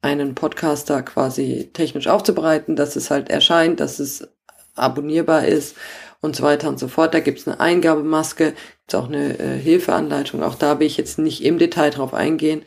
einen 0.00 0.34
Podcaster 0.34 1.02
quasi 1.02 1.70
technisch 1.72 2.08
aufzubereiten, 2.08 2.74
dass 2.74 2.96
es 2.96 3.08
halt 3.08 3.30
erscheint, 3.30 3.78
dass 3.78 4.00
es 4.00 4.28
abonnierbar 4.74 5.46
ist 5.46 5.76
und 6.20 6.34
so 6.34 6.42
weiter 6.42 6.68
und 6.68 6.80
so 6.80 6.88
fort. 6.88 7.14
Da 7.14 7.20
gibt's 7.20 7.46
eine 7.46 7.60
Eingabemaske, 7.60 8.54
gibt's 8.80 8.94
auch 8.96 9.06
eine 9.06 9.38
äh, 9.38 9.58
Hilfeanleitung. 9.58 10.42
Auch 10.42 10.56
da 10.56 10.80
will 10.80 10.88
ich 10.88 10.96
jetzt 10.96 11.20
nicht 11.20 11.44
im 11.44 11.58
Detail 11.58 11.90
drauf 11.90 12.14
eingehen. 12.14 12.62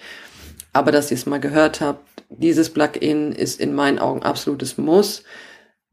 Aber 0.75 0.91
dass 0.91 1.09
ihr 1.09 1.15
es 1.15 1.25
mal 1.25 1.39
gehört 1.39 1.79
habt, 1.79 2.05
dieses 2.27 2.69
Plugin 2.69 3.31
ist 3.31 3.61
in 3.61 3.73
meinen 3.73 3.97
Augen 3.97 4.23
absolutes 4.23 4.77
Muss, 4.77 5.23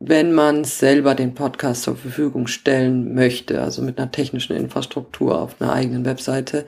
wenn 0.01 0.33
man 0.33 0.65
selber 0.65 1.15
den 1.15 1.35
Podcast 1.35 1.85
zur 1.85 1.95
Verfügung 1.95 2.49
stellen 2.49 3.15
möchte, 3.15 3.63
also 3.63 3.81
mit 3.81 3.99
einer 3.99 4.11
technischen 4.11 4.57
Infrastruktur 4.57 5.41
auf 5.41 5.63
einer 5.63 5.73
eigenen 5.73 6.05
Webseite. 6.05 6.67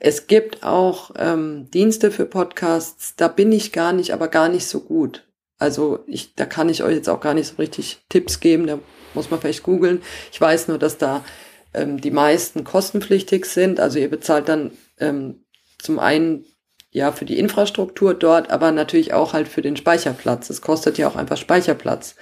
Es 0.00 0.26
gibt 0.26 0.64
auch 0.64 1.12
ähm, 1.16 1.70
Dienste 1.70 2.10
für 2.10 2.26
Podcasts, 2.26 3.14
da 3.14 3.28
bin 3.28 3.52
ich 3.52 3.70
gar 3.70 3.92
nicht, 3.92 4.12
aber 4.12 4.26
gar 4.26 4.48
nicht 4.48 4.66
so 4.66 4.80
gut. 4.80 5.24
Also 5.60 6.00
ich, 6.08 6.34
da 6.34 6.44
kann 6.44 6.68
ich 6.68 6.82
euch 6.82 6.96
jetzt 6.96 7.08
auch 7.08 7.20
gar 7.20 7.34
nicht 7.34 7.46
so 7.46 7.54
richtig 7.58 8.00
Tipps 8.08 8.40
geben, 8.40 8.66
da 8.66 8.80
muss 9.14 9.30
man 9.30 9.40
vielleicht 9.40 9.62
googeln. 9.62 10.02
Ich 10.32 10.40
weiß 10.40 10.66
nur, 10.66 10.78
dass 10.78 10.98
da 10.98 11.24
ähm, 11.72 12.00
die 12.00 12.10
meisten 12.10 12.64
kostenpflichtig 12.64 13.44
sind. 13.44 13.78
Also 13.78 14.00
ihr 14.00 14.10
bezahlt 14.10 14.48
dann 14.48 14.72
ähm, 14.98 15.44
zum 15.78 16.00
einen 16.00 16.46
ja, 16.92 17.10
für 17.10 17.24
die 17.24 17.38
Infrastruktur 17.38 18.14
dort, 18.14 18.50
aber 18.50 18.70
natürlich 18.70 19.14
auch 19.14 19.32
halt 19.32 19.48
für 19.48 19.62
den 19.62 19.76
Speicherplatz. 19.76 20.50
Es 20.50 20.60
kostet 20.60 20.98
ja 20.98 21.08
auch 21.08 21.16
einfach 21.16 21.38
Speicherplatz 21.38 22.16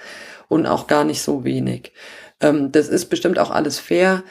und 0.47 0.65
auch 0.65 0.87
gar 0.87 1.03
nicht 1.03 1.21
so 1.21 1.43
wenig. 1.43 1.93
Ähm, 2.39 2.71
das 2.71 2.87
ist 2.87 3.07
bestimmt 3.07 3.37
auch 3.37 3.51
alles 3.51 3.79
fair. 3.79 4.23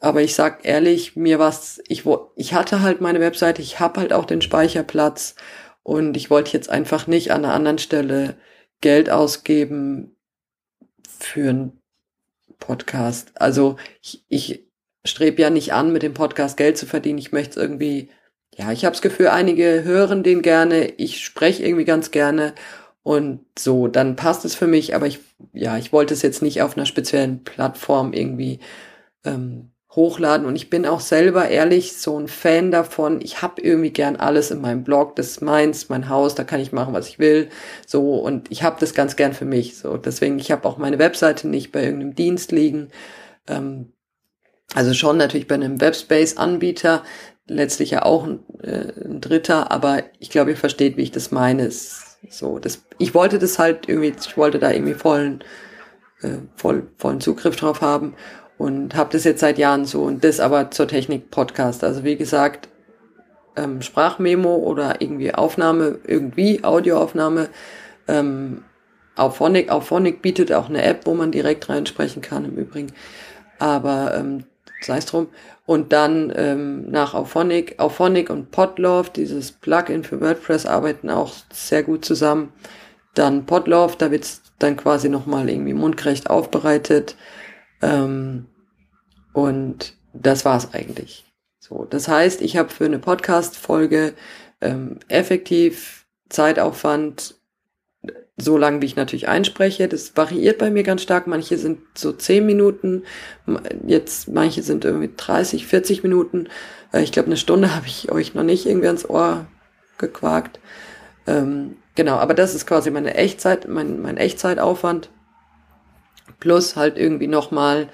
aber 0.00 0.22
ich 0.22 0.34
sag 0.34 0.64
ehrlich, 0.64 1.16
mir 1.16 1.38
was, 1.38 1.80
ich, 1.88 2.04
ich 2.36 2.54
hatte 2.54 2.82
halt 2.82 3.00
meine 3.00 3.20
Webseite, 3.20 3.62
ich 3.62 3.80
habe 3.80 4.00
halt 4.00 4.12
auch 4.12 4.24
den 4.24 4.42
Speicherplatz 4.42 5.34
und 5.82 6.16
ich 6.16 6.30
wollte 6.30 6.52
jetzt 6.52 6.70
einfach 6.70 7.06
nicht 7.06 7.30
an 7.32 7.44
einer 7.44 7.54
anderen 7.54 7.78
Stelle 7.78 8.36
Geld 8.80 9.10
ausgeben 9.10 10.16
für 11.08 11.50
einen 11.50 11.80
Podcast. 12.58 13.32
Also 13.34 13.76
ich, 14.02 14.24
ich 14.28 14.66
strebe 15.04 15.42
ja 15.42 15.50
nicht 15.50 15.72
an, 15.72 15.92
mit 15.92 16.02
dem 16.02 16.14
Podcast 16.14 16.56
Geld 16.56 16.78
zu 16.78 16.86
verdienen. 16.86 17.18
Ich 17.18 17.32
möchte 17.32 17.50
es 17.50 17.56
irgendwie, 17.56 18.10
ja, 18.56 18.72
ich 18.72 18.84
habe 18.84 18.92
das 18.94 19.02
Gefühl, 19.02 19.28
einige 19.28 19.84
hören 19.84 20.22
den 20.22 20.42
gerne, 20.42 20.86
ich 20.96 21.24
spreche 21.24 21.62
irgendwie 21.64 21.84
ganz 21.84 22.10
gerne 22.10 22.54
und 23.02 23.40
so, 23.58 23.86
dann 23.86 24.16
passt 24.16 24.44
es 24.44 24.54
für 24.54 24.66
mich, 24.66 24.94
aber 24.94 25.06
ich, 25.06 25.20
ja, 25.52 25.76
ich 25.76 25.92
wollte 25.92 26.14
es 26.14 26.22
jetzt 26.22 26.42
nicht 26.42 26.62
auf 26.62 26.76
einer 26.76 26.86
speziellen 26.86 27.44
Plattform 27.44 28.12
irgendwie 28.14 28.60
ähm, 29.24 29.72
hochladen. 29.94 30.46
Und 30.46 30.56
ich 30.56 30.70
bin 30.70 30.86
auch 30.86 31.00
selber 31.00 31.48
ehrlich 31.48 31.96
so 31.96 32.18
ein 32.18 32.28
Fan 32.28 32.70
davon. 32.70 33.20
Ich 33.22 33.42
habe 33.42 33.60
irgendwie 33.62 33.90
gern 33.90 34.16
alles 34.16 34.50
in 34.50 34.60
meinem 34.60 34.84
Blog. 34.84 35.16
Das 35.16 35.28
ist 35.28 35.42
meins, 35.42 35.88
mein 35.88 36.08
Haus, 36.08 36.34
da 36.34 36.44
kann 36.44 36.60
ich 36.60 36.72
machen, 36.72 36.94
was 36.94 37.08
ich 37.08 37.18
will. 37.18 37.48
So, 37.86 38.16
und 38.16 38.50
ich 38.50 38.62
habe 38.62 38.76
das 38.80 38.94
ganz 38.94 39.16
gern 39.16 39.32
für 39.32 39.46
mich. 39.46 39.78
So, 39.78 39.96
deswegen, 39.96 40.38
ich 40.38 40.50
habe 40.52 40.68
auch 40.68 40.78
meine 40.78 40.98
Webseite 40.98 41.48
nicht 41.48 41.72
bei 41.72 41.84
irgendeinem 41.84 42.14
Dienst 42.14 42.52
liegen. 42.52 42.88
Ähm, 43.48 43.92
also 44.74 44.94
schon 44.94 45.16
natürlich 45.16 45.46
bei 45.46 45.54
einem 45.54 45.80
Webspace-Anbieter, 45.80 47.02
letztlich 47.46 47.92
ja 47.92 48.02
auch 48.02 48.24
ein, 48.24 48.40
äh, 48.62 48.92
ein 49.04 49.20
Dritter, 49.20 49.70
aber 49.70 50.02
ich 50.18 50.30
glaube, 50.30 50.50
ihr 50.50 50.56
versteht, 50.56 50.96
wie 50.96 51.02
ich 51.02 51.12
das 51.12 51.30
meine. 51.30 51.70
So, 51.70 52.58
das, 52.58 52.82
ich 52.98 53.14
wollte 53.14 53.38
das 53.38 53.58
halt 53.58 53.88
irgendwie, 53.88 54.12
ich 54.18 54.36
wollte 54.36 54.58
da 54.58 54.70
irgendwie 54.70 54.94
vollen, 54.94 55.44
äh, 56.22 56.38
voll, 56.56 56.88
vollen 56.96 57.20
Zugriff 57.20 57.56
drauf 57.56 57.80
haben 57.80 58.14
und 58.58 58.94
habe 58.94 59.10
das 59.12 59.24
jetzt 59.24 59.40
seit 59.40 59.58
Jahren 59.58 59.84
so 59.84 60.02
und 60.02 60.24
das 60.24 60.40
aber 60.40 60.70
zur 60.70 60.88
Technik 60.88 61.30
Podcast. 61.30 61.84
Also 61.84 62.04
wie 62.04 62.16
gesagt, 62.16 62.68
ähm, 63.56 63.82
Sprachmemo 63.82 64.56
oder 64.56 65.00
irgendwie 65.00 65.34
Aufnahme, 65.34 65.98
irgendwie 66.04 66.64
Audioaufnahme. 66.64 67.48
Ähm, 68.08 68.64
Auphonic, 69.14 69.70
Auphonic 69.70 70.20
bietet 70.20 70.52
auch 70.52 70.68
eine 70.68 70.82
App, 70.82 71.06
wo 71.06 71.14
man 71.14 71.32
direkt 71.32 71.68
reinsprechen 71.68 72.22
kann 72.22 72.44
im 72.44 72.56
Übrigen. 72.56 72.92
Aber 73.58 74.14
ähm, 74.14 74.44
sei 74.80 74.98
es 74.98 75.06
drum. 75.06 75.28
Und 75.64 75.92
dann 75.92 76.32
ähm, 76.36 76.90
nach 76.90 77.14
Auphonic, 77.14 77.78
Auphonic 77.78 78.30
und 78.30 78.50
Podlove, 78.50 79.10
dieses 79.10 79.52
Plugin 79.52 80.04
für 80.04 80.20
WordPress, 80.20 80.66
arbeiten 80.66 81.10
auch 81.10 81.34
sehr 81.52 81.82
gut 81.82 82.04
zusammen. 82.04 82.52
Dann 83.14 83.46
Podlove, 83.46 83.96
da 83.96 84.10
wird's 84.10 84.42
dann 84.58 84.76
quasi 84.76 85.08
nochmal 85.08 85.48
irgendwie 85.48 85.74
mundgerecht 85.74 86.30
aufbereitet. 86.30 87.16
Ähm, 87.82 88.46
und 89.32 89.94
das 90.12 90.44
war's 90.44 90.72
eigentlich. 90.72 91.24
So, 91.58 91.84
das 91.84 92.08
heißt, 92.08 92.42
ich 92.42 92.56
habe 92.56 92.68
für 92.68 92.84
eine 92.84 92.98
Podcast-Folge 92.98 94.14
ähm, 94.60 94.98
effektiv 95.08 96.06
Zeitaufwand 96.28 97.35
so 98.36 98.58
lang, 98.58 98.82
wie 98.82 98.86
ich 98.86 98.96
natürlich 98.96 99.28
einspreche. 99.28 99.88
Das 99.88 100.16
variiert 100.16 100.58
bei 100.58 100.70
mir 100.70 100.82
ganz 100.82 101.02
stark. 101.02 101.26
Manche 101.26 101.56
sind 101.56 101.80
so 101.94 102.12
zehn 102.12 102.44
Minuten, 102.44 103.04
jetzt 103.86 104.28
manche 104.28 104.62
sind 104.62 104.84
irgendwie 104.84 105.10
30, 105.16 105.66
40 105.66 106.02
Minuten. 106.02 106.48
Äh, 106.92 107.02
ich 107.02 107.12
glaube, 107.12 107.26
eine 107.26 107.36
Stunde 107.36 107.74
habe 107.74 107.86
ich 107.86 108.10
euch 108.10 108.34
noch 108.34 108.42
nicht 108.42 108.66
irgendwie 108.66 108.88
ans 108.88 109.08
Ohr 109.08 109.46
gequakt. 109.98 110.60
Ähm, 111.26 111.76
genau, 111.94 112.16
aber 112.16 112.34
das 112.34 112.54
ist 112.54 112.66
quasi 112.66 112.90
meine 112.90 113.14
Echtzeit, 113.14 113.68
mein, 113.68 114.00
mein 114.00 114.16
Echtzeitaufwand 114.16 115.10
plus 116.38 116.76
halt 116.76 116.98
irgendwie 116.98 117.28
nochmal 117.28 117.88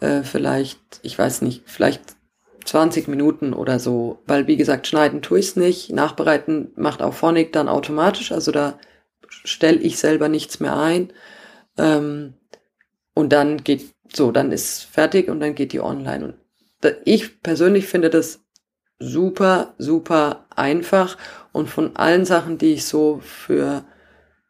äh, 0.00 0.22
vielleicht, 0.22 0.80
ich 1.02 1.18
weiß 1.18 1.42
nicht, 1.42 1.62
vielleicht 1.66 2.16
20 2.64 3.08
Minuten 3.08 3.52
oder 3.52 3.78
so, 3.78 4.20
weil 4.26 4.46
wie 4.46 4.56
gesagt, 4.56 4.86
schneiden 4.86 5.20
tue 5.20 5.40
ich's 5.40 5.56
nicht, 5.56 5.92
nachbereiten 5.92 6.70
macht 6.76 7.02
auch 7.02 7.12
Phonic 7.12 7.52
dann 7.52 7.68
automatisch, 7.68 8.32
also 8.32 8.52
da 8.52 8.78
stelle 9.44 9.78
ich 9.78 9.98
selber 9.98 10.28
nichts 10.28 10.60
mehr 10.60 10.76
ein. 10.76 11.12
Ähm, 11.78 12.34
und 13.14 13.32
dann 13.32 13.62
geht 13.64 13.94
so, 14.14 14.32
dann 14.32 14.52
ist 14.52 14.84
fertig 14.84 15.28
und 15.28 15.40
dann 15.40 15.54
geht 15.54 15.72
die 15.72 15.80
online. 15.80 16.24
Und 16.24 16.34
da, 16.80 16.90
ich 17.04 17.42
persönlich 17.42 17.86
finde 17.86 18.10
das 18.10 18.40
super, 18.98 19.74
super 19.78 20.46
einfach 20.54 21.16
und 21.52 21.68
von 21.68 21.96
allen 21.96 22.24
Sachen, 22.24 22.58
die 22.58 22.74
ich 22.74 22.84
so 22.86 23.20
für, 23.20 23.84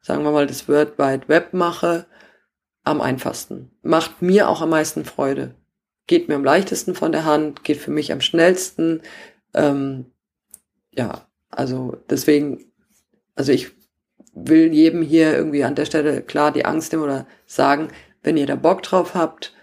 sagen 0.01 0.25
wir 0.25 0.33
mal, 0.33 0.47
das 0.47 0.69
World 0.69 0.99
Wide 0.99 1.29
Web 1.29 1.55
mache, 1.55 2.07
am 2.85 3.01
einfachsten. 3.01 3.71
Macht 3.83 4.23
mir 4.23 4.49
auch 4.49 4.61
am 4.61 4.71
meisten 4.71 5.05
Freude. 5.05 5.55
Geht 6.07 6.29
mir 6.29 6.35
am 6.35 6.45
leichtesten 6.45 6.95
von 6.95 7.12
der 7.12 7.25
Hand, 7.25 7.62
geht 7.65 7.79
für 7.79 7.93
mich 7.93 8.12
am 8.12 8.21
schnellsten. 8.21 9.03
Ähm, 9.55 10.07
ja, 10.91 11.27
also 11.49 11.97
deswegen, 12.11 12.73
also 13.37 13.53
ich 13.53 13.71
will 14.33 14.73
jedem 14.73 15.03
hier 15.03 15.35
irgendwie 15.35 15.65
an 15.65 15.75
der 15.75 15.85
Stelle 15.85 16.23
klar 16.23 16.53
die 16.53 16.65
Angst 16.65 16.93
nehmen 16.93 17.05
oder 17.05 17.27
sagen, 17.47 17.89
wenn 18.23 18.37
ihr 18.37 18.47
da 18.47 18.57
Bock 18.57 18.83
drauf 18.83 19.15
habt, 19.15 19.55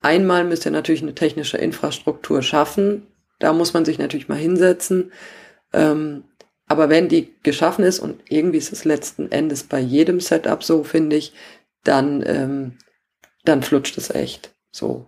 einmal 0.00 0.44
müsst 0.44 0.66
ihr 0.66 0.72
natürlich 0.72 1.02
eine 1.02 1.14
technische 1.14 1.58
Infrastruktur 1.58 2.42
schaffen. 2.42 3.06
Da 3.40 3.52
muss 3.52 3.72
man 3.74 3.84
sich 3.84 3.98
natürlich 3.98 4.28
mal 4.28 4.38
hinsetzen. 4.38 5.12
Ähm, 5.72 6.24
aber 6.66 6.88
wenn 6.88 7.08
die 7.08 7.34
geschaffen 7.42 7.84
ist 7.84 7.98
und 7.98 8.20
irgendwie 8.28 8.58
ist 8.58 8.72
es 8.72 8.84
letzten 8.84 9.30
Endes 9.30 9.64
bei 9.64 9.80
jedem 9.80 10.20
Setup 10.20 10.62
so, 10.62 10.84
finde 10.84 11.16
ich, 11.16 11.32
dann, 11.82 12.22
ähm, 12.26 12.78
dann 13.44 13.62
flutscht 13.62 13.98
es 13.98 14.10
echt 14.10 14.54
so. 14.70 15.06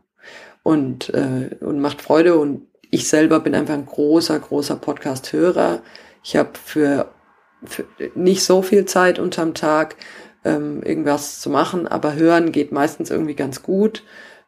Und, 0.63 1.11
äh, 1.15 1.51
und 1.61 1.81
macht 1.81 2.03
Freude. 2.03 2.37
Und 2.37 2.67
ich 2.91 3.09
selber 3.09 3.41
bin 3.41 3.55
einfach 3.55 3.75
ein 3.75 3.87
großer, 3.87 4.39
großer 4.39 4.77
Podcast-Hörer. 4.77 5.83
Ich 6.23 6.37
habe 6.37 6.51
für, 6.63 7.13
für 7.15 7.15
nicht 8.15 8.45
so 8.45 8.63
viel 8.63 8.85
Zeit 8.85 9.19
unterm 9.19 9.55
Tag, 9.55 9.97
ähm, 10.45 10.83
irgendwas 10.83 11.41
zu 11.41 11.51
machen, 11.51 11.87
aber 11.87 12.15
hören 12.15 12.53
geht 12.53 12.73
meistens 12.73 13.11
irgendwie 13.11 13.35
ganz 13.35 13.63
gut, 13.63 14.05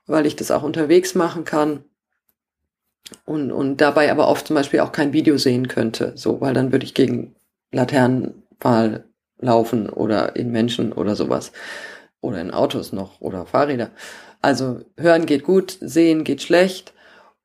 weil 0.06 0.26
ich 0.26 0.36
das 0.36 0.50
auch 0.50 0.62
unterwegs 0.62 1.14
machen 1.14 1.44
kann. 1.44 1.84
Und, 3.24 3.52
und 3.52 3.78
dabei 3.78 4.10
aber 4.10 4.28
oft 4.28 4.46
zum 4.46 4.54
Beispiel 4.54 4.80
auch 4.80 4.92
kein 4.92 5.12
Video 5.12 5.38
sehen 5.38 5.68
könnte, 5.68 6.12
so, 6.14 6.40
weil 6.40 6.54
dann 6.54 6.72
würde 6.72 6.84
ich 6.84 6.94
gegen 6.94 7.34
Laternenpfahl 7.72 9.04
laufen 9.38 9.88
oder 9.88 10.36
in 10.36 10.50
Menschen 10.50 10.92
oder 10.92 11.16
sowas 11.16 11.52
oder 12.20 12.40
in 12.40 12.50
Autos 12.50 12.92
noch 12.92 13.20
oder 13.20 13.46
Fahrräder. 13.46 13.90
Also 14.42 14.80
hören 14.96 15.26
geht 15.26 15.44
gut, 15.44 15.78
sehen 15.80 16.24
geht 16.24 16.42
schlecht. 16.42 16.92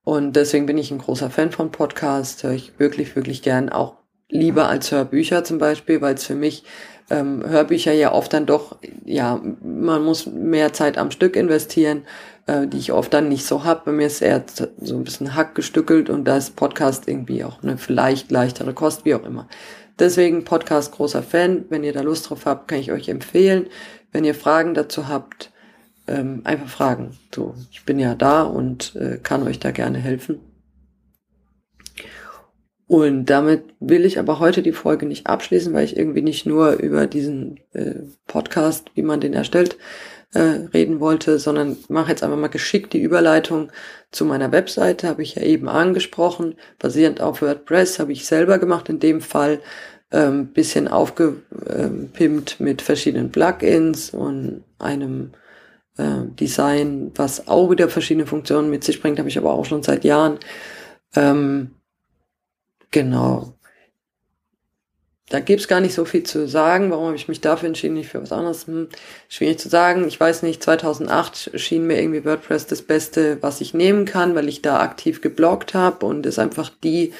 Und 0.03 0.35
deswegen 0.35 0.65
bin 0.65 0.77
ich 0.77 0.91
ein 0.91 0.97
großer 0.97 1.29
Fan 1.29 1.51
von 1.51 1.71
Podcasts, 1.71 2.43
höre 2.43 2.51
ich 2.51 2.77
wirklich, 2.77 3.15
wirklich 3.15 3.41
gern, 3.41 3.69
auch 3.69 4.02
lieber 4.33 4.67
als 4.67 4.91
Hörbücher 4.91 5.43
zum 5.43 5.59
Beispiel, 5.59 6.01
weil 6.01 6.15
es 6.15 6.25
für 6.25 6.35
mich 6.35 6.63
ähm, 7.09 7.43
Hörbücher 7.45 7.93
ja 7.93 8.11
oft 8.11 8.33
dann 8.33 8.45
doch, 8.45 8.77
ja, 9.05 9.39
man 9.61 10.03
muss 10.03 10.25
mehr 10.25 10.73
Zeit 10.73 10.97
am 10.97 11.11
Stück 11.11 11.35
investieren, 11.35 12.03
äh, 12.47 12.67
die 12.67 12.77
ich 12.77 12.91
oft 12.91 13.13
dann 13.13 13.29
nicht 13.29 13.45
so 13.45 13.63
hab. 13.63 13.85
Bei 13.85 13.91
mir 13.91 14.07
ist 14.07 14.21
eher 14.21 14.43
so 14.79 14.95
ein 14.95 15.03
bisschen 15.03 15.35
hackgestückelt 15.35 16.09
und 16.09 16.25
da 16.25 16.37
ist 16.37 16.55
Podcast 16.55 17.07
irgendwie 17.07 17.43
auch 17.43 17.61
eine 17.61 17.77
vielleicht 17.77 18.31
leichtere 18.31 18.73
Kost, 18.73 19.05
wie 19.05 19.15
auch 19.15 19.25
immer. 19.25 19.47
Deswegen 19.99 20.43
Podcast 20.43 20.93
großer 20.93 21.21
Fan. 21.21 21.65
Wenn 21.69 21.83
ihr 21.83 21.93
da 21.93 22.01
Lust 22.01 22.29
drauf 22.29 22.45
habt, 22.45 22.67
kann 22.67 22.79
ich 22.79 22.91
euch 22.91 23.09
empfehlen. 23.09 23.67
Wenn 24.11 24.25
ihr 24.25 24.35
Fragen 24.35 24.73
dazu 24.73 25.07
habt, 25.07 25.51
ähm, 26.07 26.41
einfach 26.43 26.67
fragen. 26.67 27.17
So, 27.33 27.53
ich 27.71 27.85
bin 27.85 27.99
ja 27.99 28.15
da 28.15 28.43
und 28.43 28.95
äh, 28.95 29.19
kann 29.21 29.43
euch 29.43 29.59
da 29.59 29.71
gerne 29.71 29.99
helfen. 29.99 30.39
Und 32.93 33.25
damit 33.25 33.63
will 33.79 34.05
ich 34.05 34.19
aber 34.19 34.37
heute 34.37 34.61
die 34.61 34.71
Folge 34.71 35.07
nicht 35.07 35.25
abschließen, 35.25 35.73
weil 35.73 35.83
ich 35.83 35.97
irgendwie 35.97 36.21
nicht 36.21 36.45
nur 36.45 36.73
über 36.73 37.07
diesen 37.07 37.59
äh, 37.71 37.95
Podcast, 38.27 38.91
wie 38.93 39.01
man 39.01 39.19
den 39.19 39.33
erstellt, 39.33 39.79
äh, 40.35 40.67
reden 40.75 40.99
wollte, 40.99 41.39
sondern 41.39 41.75
mache 41.89 42.11
jetzt 42.11 42.21
einfach 42.21 42.37
mal 42.37 42.49
geschickt 42.49 42.93
die 42.93 43.01
Überleitung 43.01 43.71
zu 44.11 44.25
meiner 44.25 44.51
Webseite, 44.51 45.07
habe 45.07 45.23
ich 45.23 45.33
ja 45.33 45.41
eben 45.41 45.69
angesprochen, 45.69 46.53
basierend 46.77 47.19
auf 47.19 47.41
WordPress, 47.41 47.97
habe 47.97 48.11
ich 48.11 48.27
selber 48.27 48.59
gemacht 48.59 48.87
in 48.89 48.99
dem 48.99 49.21
Fall. 49.21 49.59
Ähm, 50.11 50.49
bisschen 50.49 50.87
aufgepimpt 50.87 52.59
mit 52.59 52.83
verschiedenen 52.83 53.31
Plugins 53.31 54.11
und 54.11 54.65
einem 54.77 55.31
äh, 55.97 56.27
Design, 56.39 57.11
was 57.15 57.47
auch 57.47 57.71
wieder 57.71 57.89
verschiedene 57.89 58.27
Funktionen 58.27 58.69
mit 58.69 58.83
sich 58.83 59.01
bringt, 59.01 59.17
habe 59.17 59.29
ich 59.29 59.39
aber 59.39 59.51
auch 59.51 59.65
schon 59.65 59.81
seit 59.81 60.03
Jahren. 60.03 60.37
Ähm, 61.15 61.71
genau. 62.93 63.53
Da 65.29 65.39
gibt's 65.39 65.67
gar 65.67 65.79
nicht 65.79 65.95
so 65.95 66.05
viel 66.05 66.23
zu 66.23 66.47
sagen. 66.47 66.91
Warum 66.91 67.07
habe 67.07 67.15
ich 67.15 67.27
mich 67.27 67.41
dafür 67.41 67.67
entschieden, 67.67 67.95
nicht 67.95 68.09
für 68.09 68.21
was 68.21 68.31
anderes? 68.31 68.67
Hm, 68.67 68.89
schwierig 69.29 69.57
zu 69.57 69.67
sagen. 69.67 70.07
Ich 70.07 70.19
weiß 70.19 70.43
nicht, 70.43 70.61
2008 70.61 71.51
schien 71.59 71.87
mir 71.87 71.99
irgendwie 71.99 72.23
WordPress 72.23 72.67
das 72.67 72.83
Beste, 72.83 73.41
was 73.41 73.59
ich 73.59 73.73
nehmen 73.73 74.05
kann, 74.05 74.35
weil 74.35 74.47
ich 74.47 74.61
da 74.61 74.79
aktiv 74.79 75.21
gebloggt 75.21 75.73
habe 75.73 76.05
und 76.05 76.25
es 76.25 76.39
einfach 76.39 76.69
die 76.83 77.13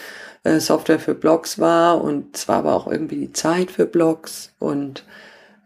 äh, 0.44 0.60
Software 0.60 1.00
für 1.00 1.16
Blogs 1.16 1.58
war 1.60 2.02
und 2.04 2.36
es 2.36 2.48
war 2.48 2.58
aber 2.58 2.76
auch 2.76 2.88
irgendwie 2.88 3.16
die 3.16 3.34
Zeit 3.34 3.72
für 3.72 3.86
Blogs 3.86 4.54
und 4.60 5.06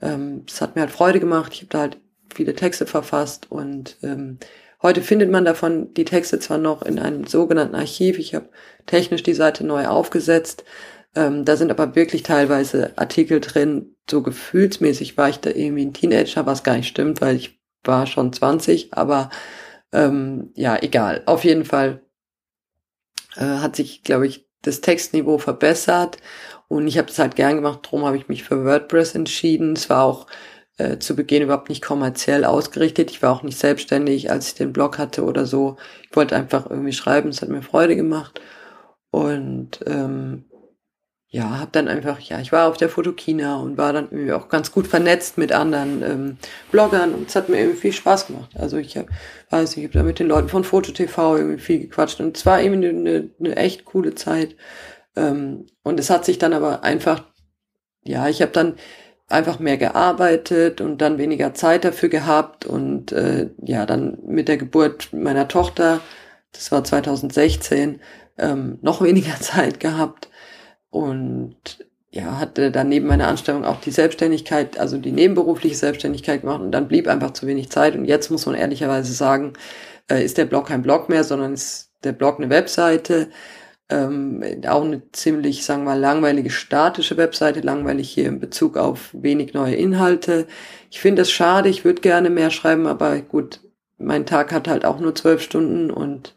ähm, 0.01 0.45
es 0.47 0.61
hat 0.61 0.75
mir 0.75 0.81
halt 0.81 0.91
Freude 0.91 1.19
gemacht. 1.19 1.51
Ich 1.53 1.61
habe 1.61 1.69
da 1.69 1.79
halt 1.79 1.97
viele 2.33 2.53
Texte 2.53 2.85
verfasst 2.85 3.47
und 3.51 3.97
ähm, 4.03 4.37
Heute 4.81 5.01
findet 5.01 5.31
man 5.31 5.45
davon 5.45 5.93
die 5.95 6.05
Texte 6.05 6.39
zwar 6.39 6.59
noch 6.59 6.83
in 6.83 6.99
einem 6.99 7.25
sogenannten 7.25 7.75
Archiv. 7.75 8.19
Ich 8.19 8.35
habe 8.35 8.49
technisch 8.85 9.23
die 9.23 9.33
Seite 9.33 9.65
neu 9.65 9.87
aufgesetzt. 9.87 10.63
Ähm, 11.15 11.45
da 11.45 11.57
sind 11.57 11.71
aber 11.71 11.95
wirklich 11.95 12.23
teilweise 12.23 12.95
Artikel 12.97 13.39
drin, 13.39 13.95
so 14.09 14.21
gefühlsmäßig 14.21 15.17
war 15.17 15.29
ich 15.29 15.39
da 15.39 15.49
irgendwie 15.49 15.85
ein 15.85 15.93
Teenager, 15.93 16.45
was 16.45 16.63
gar 16.63 16.77
nicht 16.77 16.87
stimmt, 16.87 17.21
weil 17.21 17.35
ich 17.35 17.59
war 17.83 18.05
schon 18.05 18.31
20, 18.31 18.93
aber 18.93 19.29
ähm, 19.91 20.51
ja, 20.55 20.77
egal. 20.81 21.23
Auf 21.25 21.43
jeden 21.43 21.65
Fall 21.65 22.01
äh, 23.35 23.41
hat 23.41 23.75
sich, 23.75 24.03
glaube 24.03 24.27
ich, 24.27 24.47
das 24.61 24.81
Textniveau 24.81 25.37
verbessert 25.37 26.17
und 26.67 26.87
ich 26.87 26.97
habe 26.97 27.07
das 27.07 27.19
halt 27.19 27.35
gern 27.35 27.55
gemacht, 27.55 27.79
darum 27.83 28.05
habe 28.05 28.17
ich 28.17 28.27
mich 28.27 28.43
für 28.43 28.65
WordPress 28.65 29.15
entschieden. 29.15 29.73
Es 29.73 29.89
war 29.89 30.03
auch 30.03 30.27
äh, 30.77 30.99
zu 30.99 31.15
Beginn 31.15 31.43
überhaupt 31.43 31.69
nicht 31.69 31.83
kommerziell 31.83 32.45
ausgerichtet. 32.45 33.11
Ich 33.11 33.21
war 33.21 33.31
auch 33.31 33.43
nicht 33.43 33.57
selbstständig, 33.57 34.31
als 34.31 34.49
ich 34.49 34.55
den 34.55 34.73
Blog 34.73 34.97
hatte 34.97 35.23
oder 35.23 35.45
so. 35.45 35.77
Ich 36.09 36.15
wollte 36.15 36.35
einfach 36.35 36.69
irgendwie 36.69 36.93
schreiben, 36.93 37.29
es 37.29 37.41
hat 37.41 37.49
mir 37.49 37.61
Freude 37.61 37.95
gemacht. 37.95 38.41
Und 39.09 39.79
ähm, 39.87 40.45
ja, 41.29 41.59
habe 41.59 41.71
dann 41.73 41.87
einfach, 41.87 42.19
ja, 42.21 42.39
ich 42.39 42.51
war 42.51 42.69
auf 42.69 42.77
der 42.77 42.89
Fotokina 42.89 43.57
und 43.57 43.77
war 43.77 43.91
dann 43.91 44.05
irgendwie 44.11 44.31
auch 44.31 44.47
ganz 44.47 44.71
gut 44.71 44.87
vernetzt 44.87 45.37
mit 45.37 45.51
anderen 45.51 46.01
ähm, 46.03 46.37
Bloggern 46.71 47.13
und 47.13 47.27
es 47.27 47.35
hat 47.35 47.49
mir 47.49 47.59
irgendwie 47.59 47.79
viel 47.79 47.93
Spaß 47.93 48.27
gemacht. 48.27 48.51
Also 48.55 48.77
ich 48.77 48.95
hab, 48.97 49.07
weiß, 49.49 49.75
ich 49.75 49.83
habe 49.83 49.93
da 49.93 50.03
mit 50.03 50.19
den 50.19 50.27
Leuten 50.27 50.47
von 50.47 50.63
FotoTV 50.63 51.35
irgendwie 51.35 51.59
viel 51.59 51.79
gequatscht 51.79 52.21
und 52.21 52.37
es 52.37 52.45
war 52.45 52.61
irgendwie 52.61 52.87
eine, 52.89 53.29
eine 53.39 53.55
echt 53.57 53.83
coole 53.83 54.15
Zeit. 54.15 54.55
Ähm, 55.17 55.65
und 55.83 55.99
es 55.99 56.09
hat 56.09 56.23
sich 56.23 56.37
dann 56.37 56.53
aber 56.53 56.83
einfach, 56.83 57.23
ja, 58.03 58.29
ich 58.29 58.41
habe 58.41 58.51
dann 58.51 58.75
einfach 59.27 59.59
mehr 59.59 59.77
gearbeitet 59.77 60.79
und 60.81 60.99
dann 61.01 61.17
weniger 61.17 61.53
Zeit 61.53 61.83
dafür 61.83 62.09
gehabt 62.09 62.65
und 62.65 63.11
äh, 63.11 63.49
ja, 63.61 63.85
dann 63.85 64.17
mit 64.25 64.47
der 64.47 64.57
Geburt 64.57 65.09
meiner 65.11 65.47
Tochter, 65.47 65.99
das 66.53 66.71
war 66.71 66.83
2016, 66.83 67.99
ähm, 68.37 68.79
noch 68.81 69.01
weniger 69.03 69.39
Zeit 69.39 69.79
gehabt 69.79 70.29
und 70.89 71.55
ja, 72.09 72.39
hatte 72.39 72.71
dann 72.71 72.89
neben 72.89 73.07
meiner 73.07 73.27
Anstellung 73.27 73.65
auch 73.65 73.81
die 73.81 73.91
Selbstständigkeit, 73.91 74.79
also 74.79 74.97
die 74.97 75.11
nebenberufliche 75.11 75.75
Selbstständigkeit 75.75 76.41
gemacht 76.41 76.61
und 76.61 76.71
dann 76.71 76.87
blieb 76.87 77.07
einfach 77.07 77.31
zu 77.31 77.45
wenig 77.47 77.69
Zeit. 77.69 77.95
Und 77.95 78.05
jetzt 78.05 78.31
muss 78.31 78.45
man 78.45 78.55
ehrlicherweise 78.55 79.13
sagen, 79.13 79.53
äh, 80.09 80.23
ist 80.23 80.37
der 80.37 80.45
Blog 80.45 80.67
kein 80.67 80.81
Blog 80.81 81.09
mehr, 81.09 81.23
sondern 81.23 81.53
ist 81.53 81.91
der 82.03 82.13
Blog 82.13 82.37
eine 82.39 82.49
Webseite. 82.49 83.29
Ähm, 83.89 84.43
auch 84.67 84.83
eine 84.83 85.09
ziemlich, 85.13 85.63
sagen 85.63 85.83
wir 85.83 85.91
mal, 85.91 85.99
langweilige 85.99 86.49
statische 86.49 87.15
Webseite, 87.15 87.61
langweilig 87.61 88.09
hier 88.09 88.27
in 88.27 88.39
Bezug 88.39 88.75
auf 88.75 89.11
wenig 89.13 89.53
neue 89.53 89.75
Inhalte. 89.75 90.47
Ich 90.91 90.99
finde 90.99 91.21
das 91.21 91.31
schade, 91.31 91.69
ich 91.69 91.85
würde 91.85 92.01
gerne 92.01 92.29
mehr 92.29 92.51
schreiben, 92.51 92.85
aber 92.85 93.21
gut, 93.21 93.61
mein 93.97 94.25
Tag 94.25 94.51
hat 94.51 94.67
halt 94.67 94.83
auch 94.85 94.99
nur 94.99 95.15
zwölf 95.15 95.41
Stunden 95.41 95.89
und 95.89 96.35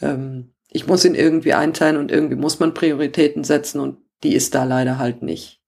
ähm, 0.00 0.52
ich 0.70 0.86
muss 0.86 1.04
ihn 1.04 1.14
irgendwie 1.14 1.54
einteilen 1.54 1.96
und 1.96 2.12
irgendwie 2.12 2.36
muss 2.36 2.60
man 2.60 2.74
Prioritäten 2.74 3.44
setzen 3.44 3.80
und 3.80 3.98
die 4.22 4.34
ist 4.34 4.54
da 4.54 4.64
leider 4.64 4.98
halt 4.98 5.22
nicht. 5.22 5.60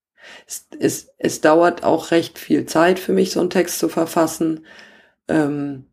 Es, 0.47 0.69
es, 0.79 1.15
es 1.19 1.41
dauert 1.41 1.83
auch 1.83 2.11
recht 2.11 2.39
viel 2.39 2.67
Zeit 2.67 2.99
für 2.99 3.13
mich, 3.13 3.33
so 3.33 3.41
einen 3.41 3.51
Text 3.51 3.79
zu 3.79 3.89
verfassen. 3.89 4.67
Ähm, 5.27 5.87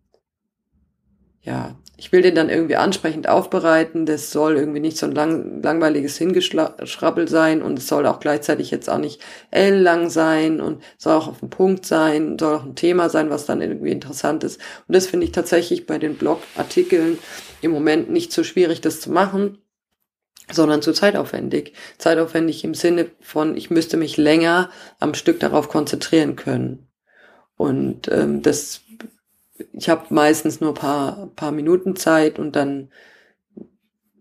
ja, 1.41 1.77
ich 1.97 2.11
will 2.11 2.21
den 2.21 2.35
dann 2.35 2.49
irgendwie 2.49 2.75
ansprechend 2.75 3.29
aufbereiten. 3.29 4.05
Das 4.05 4.31
soll 4.31 4.57
irgendwie 4.57 4.79
nicht 4.79 4.97
so 4.97 5.05
ein 5.05 5.13
lang, 5.13 5.61
langweiliges 5.61 6.17
Hingeschrabbel 6.17 7.27
sein 7.27 7.61
und 7.61 7.79
es 7.79 7.87
soll 7.87 8.05
auch 8.05 8.19
gleichzeitig 8.19 8.71
jetzt 8.71 8.89
auch 8.89 8.97
nicht 8.97 9.21
ellenlang 9.51 10.09
sein 10.09 10.59
und 10.59 10.83
soll 10.97 11.13
auch 11.13 11.27
auf 11.27 11.39
den 11.39 11.49
Punkt 11.49 11.85
sein, 11.85 12.37
soll 12.37 12.55
auch 12.55 12.65
ein 12.65 12.75
Thema 12.75 13.09
sein, 13.09 13.29
was 13.29 13.45
dann 13.45 13.61
irgendwie 13.61 13.91
interessant 13.91 14.43
ist. 14.43 14.59
Und 14.87 14.95
das 14.95 15.07
finde 15.07 15.25
ich 15.25 15.31
tatsächlich 15.31 15.85
bei 15.85 15.97
den 15.97 16.15
Blogartikeln 16.15 17.17
im 17.61 17.71
Moment 17.71 18.09
nicht 18.09 18.33
so 18.33 18.43
schwierig, 18.43 18.81
das 18.81 18.99
zu 18.99 19.11
machen, 19.11 19.59
sondern 20.51 20.81
zu 20.81 20.91
zeitaufwendig. 20.91 21.73
Zeitaufwendig 21.97 22.63
im 22.63 22.73
Sinne 22.73 23.09
von, 23.21 23.55
ich 23.55 23.69
müsste 23.69 23.97
mich 23.97 24.17
länger 24.17 24.69
am 24.99 25.13
Stück 25.13 25.39
darauf 25.39 25.69
konzentrieren 25.69 26.35
können. 26.35 26.87
Und 27.57 28.09
ähm, 28.11 28.41
das 28.41 28.81
ich 29.73 29.89
habe 29.89 30.13
meistens 30.13 30.61
nur 30.61 30.73
paar, 30.73 31.29
paar 31.35 31.51
Minuten 31.51 31.95
Zeit 31.95 32.39
und 32.39 32.55
dann 32.55 32.89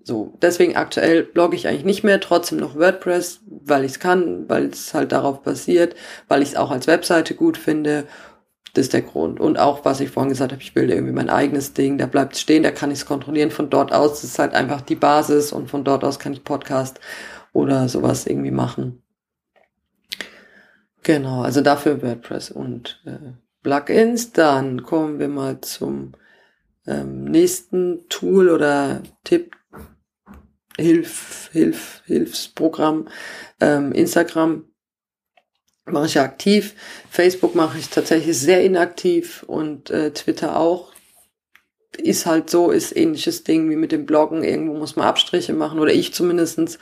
so. 0.03 0.37
Deswegen 0.43 0.77
aktuell 0.77 1.25
blogge 1.25 1.57
ich 1.57 1.67
eigentlich 1.67 1.85
nicht 1.85 2.05
mehr, 2.05 2.21
trotzdem 2.21 2.59
noch 2.59 2.77
WordPress, 2.77 3.41
weil 3.47 3.85
ich 3.85 3.93
es 3.93 4.01
kann, 4.01 4.49
weil 4.49 4.67
es 4.67 4.95
halt 4.95 5.13
darauf 5.13 5.43
basiert, 5.43 5.97
weil 6.29 6.43
ich 6.43 6.51
es 6.51 6.57
auch 6.57 6.71
als 6.71 6.87
Webseite 6.87 7.35
gut 7.35 7.57
finde. 7.57 8.07
Das 8.75 8.87
ist 8.87 8.93
der 8.93 9.03
Grund. 9.03 9.41
Und 9.41 9.59
auch, 9.59 9.85
was 9.85 10.01
ich 10.01 10.11
vorhin 10.11 10.31
gesagt 10.31 10.53
habe, 10.53 10.63
ich 10.63 10.75
bilde 10.75 10.95
irgendwie 10.95 11.13
mein 11.13 11.31
eigenes 11.31 11.75
Ding, 11.75 11.97
da 11.97 12.07
bleibt 12.07 12.35
es 12.35 12.41
stehen, 12.41 12.65
da 12.65 12.73
kann 12.73 12.91
ich 12.91 12.99
es 12.99 13.07
kontrollieren 13.07 13.53
von 13.53 13.71
dort 13.71 13.93
aus. 13.93 14.21
Das 14.21 14.25
ist 14.25 14.39
halt 14.39 14.53
einfach 14.53 14.81
die 14.81 14.97
Basis 14.97 15.53
und 15.53 15.71
von 15.71 15.85
dort 15.85 16.05
aus 16.05 16.19
kann 16.19 16.33
ich 16.33 16.45
Podcast 16.45 17.01
oder 17.53 17.89
sowas 17.89 18.27
irgendwie 18.27 18.51
machen. 18.51 19.01
Genau, 21.05 21.43
also 21.43 21.61
dafür 21.61 22.03
WordPress 22.03 22.51
und 22.51 23.01
äh, 23.07 23.33
Plugins. 23.65 24.31
Dann 24.31 24.85
kommen 24.85 25.19
wir 25.19 25.29
mal 25.29 25.61
zum 25.61 26.13
ähm, 26.87 27.25
nächsten 27.25 28.09
Tool 28.09 28.51
oder 28.51 29.03
Tipp, 29.25 29.57
Hilf, 30.77 31.51
Hilf, 31.53 32.03
Hilfsprogramm. 32.07 33.09
Ähm, 33.61 33.91
Instagram 33.93 34.69
mache 35.87 36.07
ich 36.07 36.21
aktiv. 36.21 36.75
Facebook 37.11 37.57
mache 37.57 37.79
ich 37.79 37.89
tatsächlich 37.89 38.39
sehr 38.39 38.63
inaktiv 38.63 39.43
und 39.45 39.91
äh, 39.91 40.13
Twitter 40.13 40.57
auch. 40.57 40.93
Ist 41.97 42.27
halt 42.27 42.51
so, 42.51 42.71
ist 42.71 42.97
ähnliches 42.97 43.45
Ding 43.45 43.71
wie 43.71 43.77
mit 43.77 43.93
dem 43.93 44.05
Bloggen. 44.05 44.43
Irgendwo 44.43 44.75
muss 44.75 44.97
man 44.97 45.07
Abstriche 45.07 45.53
machen 45.53 45.79
oder 45.79 45.93
ich 45.93 46.13
zumindestens. 46.13 46.79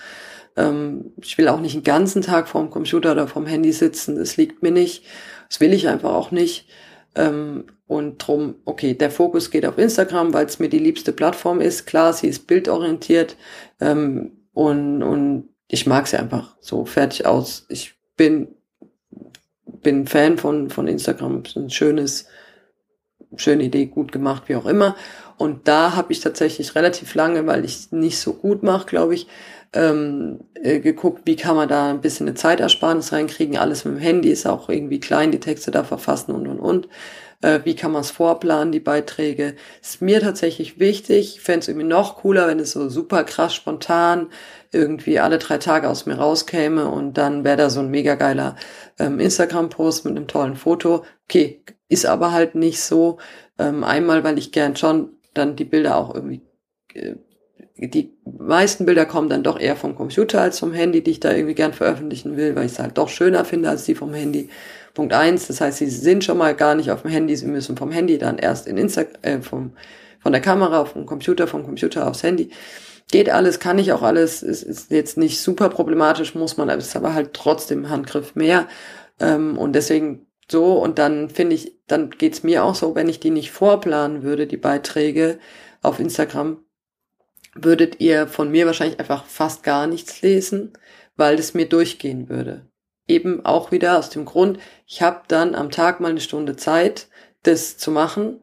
Ähm, 0.57 1.13
ich 1.21 1.39
will 1.39 1.49
auch 1.49 1.61
nicht 1.61 1.75
den 1.75 1.83
ganzen 1.83 2.23
Tag 2.23 2.49
vorm 2.49 2.71
Computer 2.71 3.13
oder 3.13 3.29
vorm 3.29 3.47
Handy 3.47 3.73
sitzen. 3.73 4.17
Das 4.17 4.37
liegt 4.37 4.63
mir 4.63 4.71
nicht. 4.73 5.05
Das 5.49 5.61
will 5.61 5.73
ich 5.73 5.89
einfach 5.89 6.13
auch 6.13 6.31
nicht. 6.31 6.69
Ähm, 7.15 7.65
und 7.87 8.19
drum, 8.19 8.57
okay, 8.65 8.95
der 8.95 9.11
Fokus 9.11 9.51
geht 9.51 9.67
auf 9.67 9.77
Instagram, 9.77 10.33
weil 10.33 10.47
es 10.47 10.59
mir 10.59 10.69
die 10.69 10.79
liebste 10.79 11.13
Plattform 11.13 11.61
ist. 11.61 11.87
Klar, 11.87 12.13
sie 12.15 12.29
ist 12.29 12.47
bildorientiert 12.47 13.37
ähm, 13.81 14.33
und, 14.55 15.03
und 15.03 15.51
ich 15.69 15.87
mag 15.87 16.07
sie 16.07 16.19
einfach 16.19 16.57
so 16.61 16.87
fertig 16.87 17.27
aus. 17.27 17.67
Ich 17.69 17.95
bin, 18.17 18.49
bin 19.65 20.07
Fan 20.07 20.39
von, 20.39 20.71
von 20.71 20.89
Instagram. 20.89 21.43
Ein 21.55 21.71
schönes, 21.71 22.27
schöne 23.37 23.65
Idee, 23.65 23.87
gut 23.87 24.11
gemacht, 24.11 24.45
wie 24.47 24.57
auch 24.57 24.67
immer. 24.67 24.97
Und 25.37 25.67
da 25.69 25.95
habe 25.97 26.13
ich 26.13 26.21
tatsächlich 26.21 26.75
relativ 26.75 27.15
lange, 27.15 27.47
weil 27.47 27.65
ich 27.65 27.91
nicht 27.91 28.19
so 28.19 28.35
gut 28.35 28.63
mache, 28.63 28.87
glaube 28.87 29.15
ich, 29.15 29.27
ähm, 29.73 30.41
äh, 30.55 30.81
geguckt, 30.81 31.23
wie 31.25 31.37
kann 31.37 31.57
man 31.57 31.69
da 31.69 31.91
ein 31.91 32.01
bisschen 32.01 32.27
eine 32.27 32.35
Zeitersparnis 32.37 33.13
reinkriegen. 33.13 33.57
Alles 33.57 33.85
mit 33.85 33.95
dem 33.95 34.01
Handy 34.01 34.31
ist 34.31 34.47
auch 34.47 34.69
irgendwie 34.69 35.01
klein, 35.01 35.33
die 35.33 35.41
Texte 35.41 35.71
da 35.71 35.85
verfassen 35.85 36.33
und 36.33 36.47
und 36.47 36.61
und. 36.61 36.89
Äh, 37.41 37.61
wie 37.65 37.75
kann 37.75 37.93
man 37.93 38.03
es 38.03 38.11
vorplanen, 38.11 38.73
die 38.73 38.81
Beiträge? 38.81 39.57
Ist 39.81 40.01
mir 40.01 40.21
tatsächlich 40.21 40.79
wichtig. 40.79 41.37
Ich 41.37 41.41
fände 41.41 41.61
es 41.61 41.69
irgendwie 41.69 41.87
noch 41.87 42.17
cooler, 42.19 42.47
wenn 42.49 42.61
es 42.61 42.73
so 42.73 42.89
super 42.89 43.25
krass 43.25 43.55
spontan 43.55 44.29
irgendwie 44.73 45.21
alle 45.21 45.39
drei 45.39 45.59
Tage 45.59 45.89
aus 45.89 46.07
mir 46.07 46.15
rauskäme 46.15 46.89
und 46.89 47.19
dann 47.19 47.45
wäre 47.45 47.59
da 47.59 47.71
so 47.71 47.81
ein 47.81 47.91
mega 47.91 48.15
geiler 48.15 48.57
ähm, 48.99 49.21
Instagram-Post 49.21 50.07
mit 50.07 50.17
einem 50.17 50.27
tollen 50.27 50.57
Foto. 50.57 51.05
Okay, 51.25 51.63
ist 51.89 52.07
aber 52.07 52.33
halt 52.33 52.55
nicht 52.55 52.81
so. 52.81 53.19
Ähm, 53.59 53.85
einmal, 53.85 54.25
weil 54.25 54.39
ich 54.39 54.51
gern 54.51 54.77
schon 54.77 55.11
dann 55.35 55.57
die 55.57 55.65
Bilder 55.65 55.97
auch 55.97 56.15
irgendwie 56.15 56.43
äh, 56.95 57.17
die 57.77 58.13
meisten 58.25 58.87
Bilder 58.87 59.07
kommen 59.07 59.29
dann 59.29 59.43
doch 59.43 59.59
eher 59.59 59.77
vom 59.77 59.95
Computer 59.95 60.41
als 60.41 60.59
vom 60.59 60.73
Handy, 60.73 61.03
die 61.03 61.13
ich 61.13 61.21
da 61.21 61.33
irgendwie 61.33 61.55
gern 61.55 61.73
veröffentlichen 61.73 62.37
will, 62.37 62.55
weil 62.55 62.67
ich 62.67 62.73
es 62.73 62.79
halt 62.79 62.99
doch 62.99 63.09
schöner 63.09 63.45
finde 63.45 63.71
als 63.71 63.85
die 63.85 63.95
vom 63.95 64.13
Handy. 64.13 64.49
Punkt 64.95 65.15
eins, 65.15 65.47
das 65.47 65.61
heißt, 65.61 65.79
sie 65.79 65.89
sind 65.89 66.23
schon 66.23 66.37
mal 66.37 66.55
gar 66.55 66.75
nicht 66.75 66.91
auf 66.91 67.03
dem 67.03 67.11
Handy, 67.11 67.35
sie 67.35 67.47
müssen 67.47 67.77
vom 67.77 67.91
Handy 67.91 68.19
dann 68.19 68.39
erst 68.39 68.67
in 68.67 68.77
Insta, 68.77 69.05
äh, 69.23 69.41
vom, 69.41 69.73
von 70.21 70.33
der 70.33 70.43
Kamera 70.43 70.81
auf 70.81 70.93
den 70.93 71.07
Computer, 71.07 71.47
vom 71.47 71.65
Computer 71.65 72.07
aufs 72.07 72.23
Handy. 72.23 72.51
Geht 73.11 73.31
alles, 73.31 73.59
kann 73.59 73.79
ich 73.79 73.93
auch 73.93 74.03
alles, 74.03 74.43
ist, 74.43 74.63
ist 74.63 74.91
jetzt 74.91 75.17
nicht 75.17 75.41
super 75.41 75.71
problematisch, 75.71 76.35
muss 76.35 76.57
man, 76.57 76.69
ist 76.69 76.95
aber 76.95 77.15
halt 77.15 77.33
trotzdem 77.33 77.89
Handgriff 77.89 78.35
mehr. 78.35 78.69
Ähm, 79.19 79.57
und 79.57 79.73
deswegen 79.75 80.27
so, 80.51 80.75
und 80.75 80.99
dann 80.99 81.31
finde 81.31 81.55
ich, 81.55 81.79
dann 81.87 82.11
geht's 82.11 82.43
mir 82.43 82.65
auch 82.65 82.75
so, 82.75 82.95
wenn 82.95 83.09
ich 83.09 83.21
die 83.21 83.31
nicht 83.31 83.51
vorplanen 83.51 84.23
würde, 84.23 84.47
die 84.47 84.59
Beiträge 84.59 85.39
auf 85.81 85.99
Instagram, 85.99 86.59
würdet 87.55 88.01
ihr 88.01 88.27
von 88.27 88.51
mir 88.51 88.67
wahrscheinlich 88.67 88.99
einfach 88.99 89.25
fast 89.27 89.63
gar 89.63 89.87
nichts 89.87 90.23
lesen, 90.23 90.73
weil 91.17 91.39
es 91.39 91.55
mir 91.55 91.69
durchgehen 91.69 92.29
würde. 92.29 92.67
Eben 93.07 93.45
auch 93.45 93.73
wieder 93.73 93.99
aus 93.99 94.11
dem 94.11 94.25
Grund, 94.25 94.59
ich 94.87 95.03
habe 95.03 95.23
dann 95.29 95.55
am 95.55 95.71
Tag 95.71 96.01
mal 96.01 96.11
eine 96.11 96.21
Stunde 96.21 96.57
Zeit, 96.57 97.09
das 97.43 97.77
zu 97.77 97.91
machen, 97.91 98.41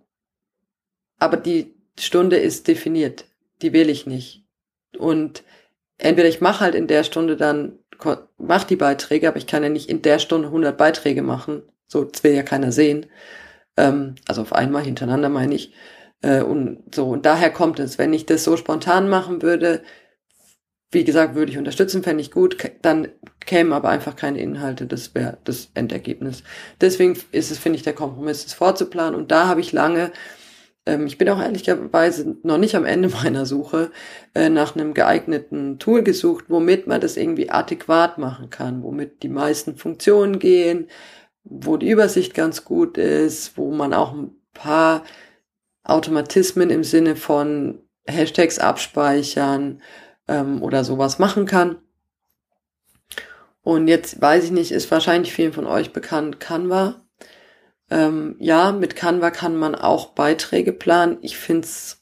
aber 1.18 1.38
die 1.38 1.74
Stunde 1.98 2.38
ist 2.38 2.68
definiert, 2.68 3.26
die 3.62 3.74
will 3.74 3.90
ich 3.90 4.06
nicht. 4.06 4.46
Und 4.98 5.44
entweder 5.98 6.30
ich 6.30 6.42
mache 6.42 6.62
halt 6.62 6.76
in 6.76 6.88
der 6.88 7.04
Stunde 7.04 7.36
dann, 7.36 7.80
mach 8.38 8.64
die 8.64 8.76
Beiträge, 8.76 9.28
aber 9.28 9.38
ich 9.38 9.48
kann 9.48 9.64
ja 9.64 9.70
nicht 9.70 9.90
in 9.90 10.02
der 10.02 10.20
Stunde 10.20 10.48
100 10.48 10.78
Beiträge 10.78 11.22
machen, 11.22 11.64
so 11.88 12.04
das 12.04 12.24
will 12.24 12.34
ja 12.34 12.44
keiner 12.44 12.72
sehen, 12.72 13.08
ähm, 13.78 14.16
also 14.28 14.42
auf 14.42 14.54
einmal 14.54 14.84
hintereinander 14.84 15.30
meine 15.30 15.56
ich, 15.56 15.74
Äh, 16.22 16.42
und 16.42 16.94
so, 16.94 17.10
und 17.10 17.26
daher 17.26 17.52
kommt 17.52 17.80
es. 17.80 17.98
Wenn 17.98 18.14
ich 18.14 18.26
das 18.26 18.44
so 18.44 18.58
spontan 18.58 19.10
machen 19.10 19.42
würde, 19.42 19.84
wie 20.92 21.04
gesagt, 21.04 21.36
würde 21.36 21.52
ich 21.52 21.58
unterstützen, 21.58 22.04
fände 22.04 22.22
ich 22.22 22.32
gut, 22.32 22.58
dann 22.82 23.10
kämen 23.46 23.74
aber 23.74 23.90
einfach 23.90 24.16
keine 24.16 24.42
Inhalte, 24.42 24.88
das 24.88 25.14
wäre 25.14 25.38
das 25.44 25.70
Endergebnis. 25.76 26.44
Deswegen 26.82 27.18
ist 27.32 27.52
es, 27.52 27.60
finde 27.60 27.78
ich, 27.78 27.84
der 27.84 27.94
Kompromiss, 27.94 28.44
das 28.44 28.54
vorzuplanen. 28.54 29.16
Und 29.16 29.32
da 29.32 29.48
habe 29.48 29.62
ich 29.62 29.72
lange, 29.72 30.12
ähm, 30.88 31.06
ich 31.06 31.18
bin 31.20 31.30
auch 31.30 31.40
ehrlicherweise 31.40 32.38
noch 32.44 32.58
nicht 32.58 32.76
am 32.76 32.86
Ende 32.86 33.10
meiner 33.24 33.46
Suche, 33.46 33.92
äh, 34.34 34.50
nach 34.50 34.76
einem 34.76 34.94
geeigneten 34.96 35.78
Tool 35.78 36.04
gesucht, 36.04 36.46
womit 36.48 36.88
man 36.88 37.02
das 37.02 37.18
irgendwie 37.18 37.52
adäquat 37.52 38.18
machen 38.18 38.50
kann, 38.50 38.82
womit 38.84 39.22
die 39.24 39.30
meisten 39.30 39.78
Funktionen 39.78 40.40
gehen, 40.40 40.88
wo 41.44 41.78
die 41.78 41.90
Übersicht 41.90 42.34
ganz 42.34 42.66
gut 42.66 42.98
ist, 42.98 43.58
wo 43.58 43.72
man 43.72 43.94
auch 43.94 44.14
ein 44.14 44.32
paar 44.54 45.04
Automatismen 45.84 46.70
im 46.70 46.84
Sinne 46.84 47.16
von 47.16 47.82
Hashtags 48.08 48.60
abspeichern, 48.60 49.82
ähm, 50.30 50.62
oder 50.62 50.86
sowas 50.86 51.20
machen 51.20 51.46
kann. 51.46 51.80
Und 53.62 53.88
jetzt 53.88 54.22
weiß 54.22 54.46
ich 54.46 54.52
nicht, 54.52 54.72
ist 54.72 54.90
wahrscheinlich 54.90 55.34
vielen 55.34 55.52
von 55.52 55.66
euch 55.66 55.92
bekannt 55.92 56.40
Canva. 56.40 57.02
Ähm, 57.90 58.36
ja, 58.40 58.72
mit 58.72 58.96
Canva 58.96 59.32
kann 59.32 59.58
man 59.58 59.76
auch 59.76 60.14
Beiträge 60.14 60.72
planen. 60.72 61.18
Ich 61.22 61.38
find's, 61.38 62.02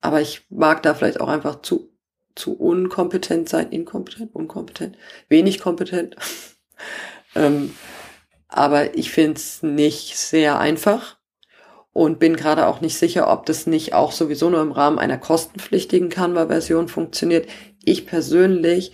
aber 0.00 0.20
ich 0.20 0.46
mag 0.48 0.82
da 0.82 0.94
vielleicht 0.94 1.20
auch 1.20 1.28
einfach 1.28 1.62
zu, 1.62 1.90
zu 2.34 2.58
unkompetent 2.58 3.48
sein. 3.48 3.70
Inkompetent, 3.70 4.34
unkompetent, 4.34 4.96
wenig 5.28 5.60
kompetent. 5.60 6.16
ähm, 7.36 7.74
aber 8.48 8.96
ich 8.96 9.12
find's 9.12 9.62
nicht 9.62 10.16
sehr 10.16 10.58
einfach 10.58 11.18
und 11.92 12.18
bin 12.18 12.36
gerade 12.36 12.66
auch 12.66 12.80
nicht 12.80 12.96
sicher, 12.96 13.30
ob 13.30 13.46
das 13.46 13.66
nicht 13.66 13.92
auch 13.92 14.12
sowieso 14.12 14.48
nur 14.48 14.62
im 14.62 14.72
Rahmen 14.72 14.98
einer 14.98 15.18
kostenpflichtigen 15.18 16.08
Canva-Version 16.08 16.88
funktioniert. 16.88 17.48
Ich 17.84 18.06
persönlich, 18.06 18.92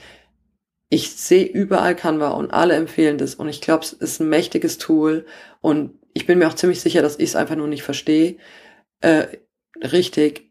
ich 0.91 1.13
sehe 1.13 1.45
überall 1.45 1.95
Canva 1.95 2.31
und 2.31 2.51
alle 2.51 2.75
empfehlen 2.75 3.19
das 3.19 3.37
und 3.37 3.49
ich 3.49 3.61
glaube, 3.61 3.85
es 3.85 3.93
ist 3.93 4.21
ein 4.21 4.29
mächtiges 4.29 4.79
Tool 4.79 5.27
und 5.61 5.99
ich 6.13 6.27
bin 6.27 6.39
mir 6.39 6.49
auch 6.49 6.55
ziemlich 6.55 6.81
sicher, 6.81 7.03
dass 7.03 7.19
ich 7.19 7.31
es 7.31 7.37
einfach 7.37 7.55
nur 7.55 7.69
nicht 7.69 7.85
verstehe. 7.85 8.37
Äh, 9.01 9.27
richtig, 9.81 10.51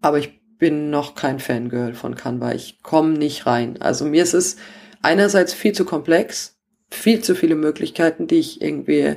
aber 0.00 0.18
ich 0.18 0.40
bin 0.58 0.90
noch 0.90 1.14
kein 1.14 1.38
Fangirl 1.38 1.94
von 1.94 2.16
Canva. 2.16 2.52
Ich 2.52 2.82
komme 2.82 3.12
nicht 3.12 3.46
rein. 3.46 3.80
Also 3.80 4.04
mir 4.04 4.22
ist 4.22 4.34
es 4.34 4.56
einerseits 5.02 5.54
viel 5.54 5.72
zu 5.72 5.84
komplex, 5.84 6.58
viel 6.90 7.20
zu 7.20 7.34
viele 7.36 7.54
Möglichkeiten, 7.54 8.26
die 8.26 8.38
ich 8.38 8.62
irgendwie 8.62 9.16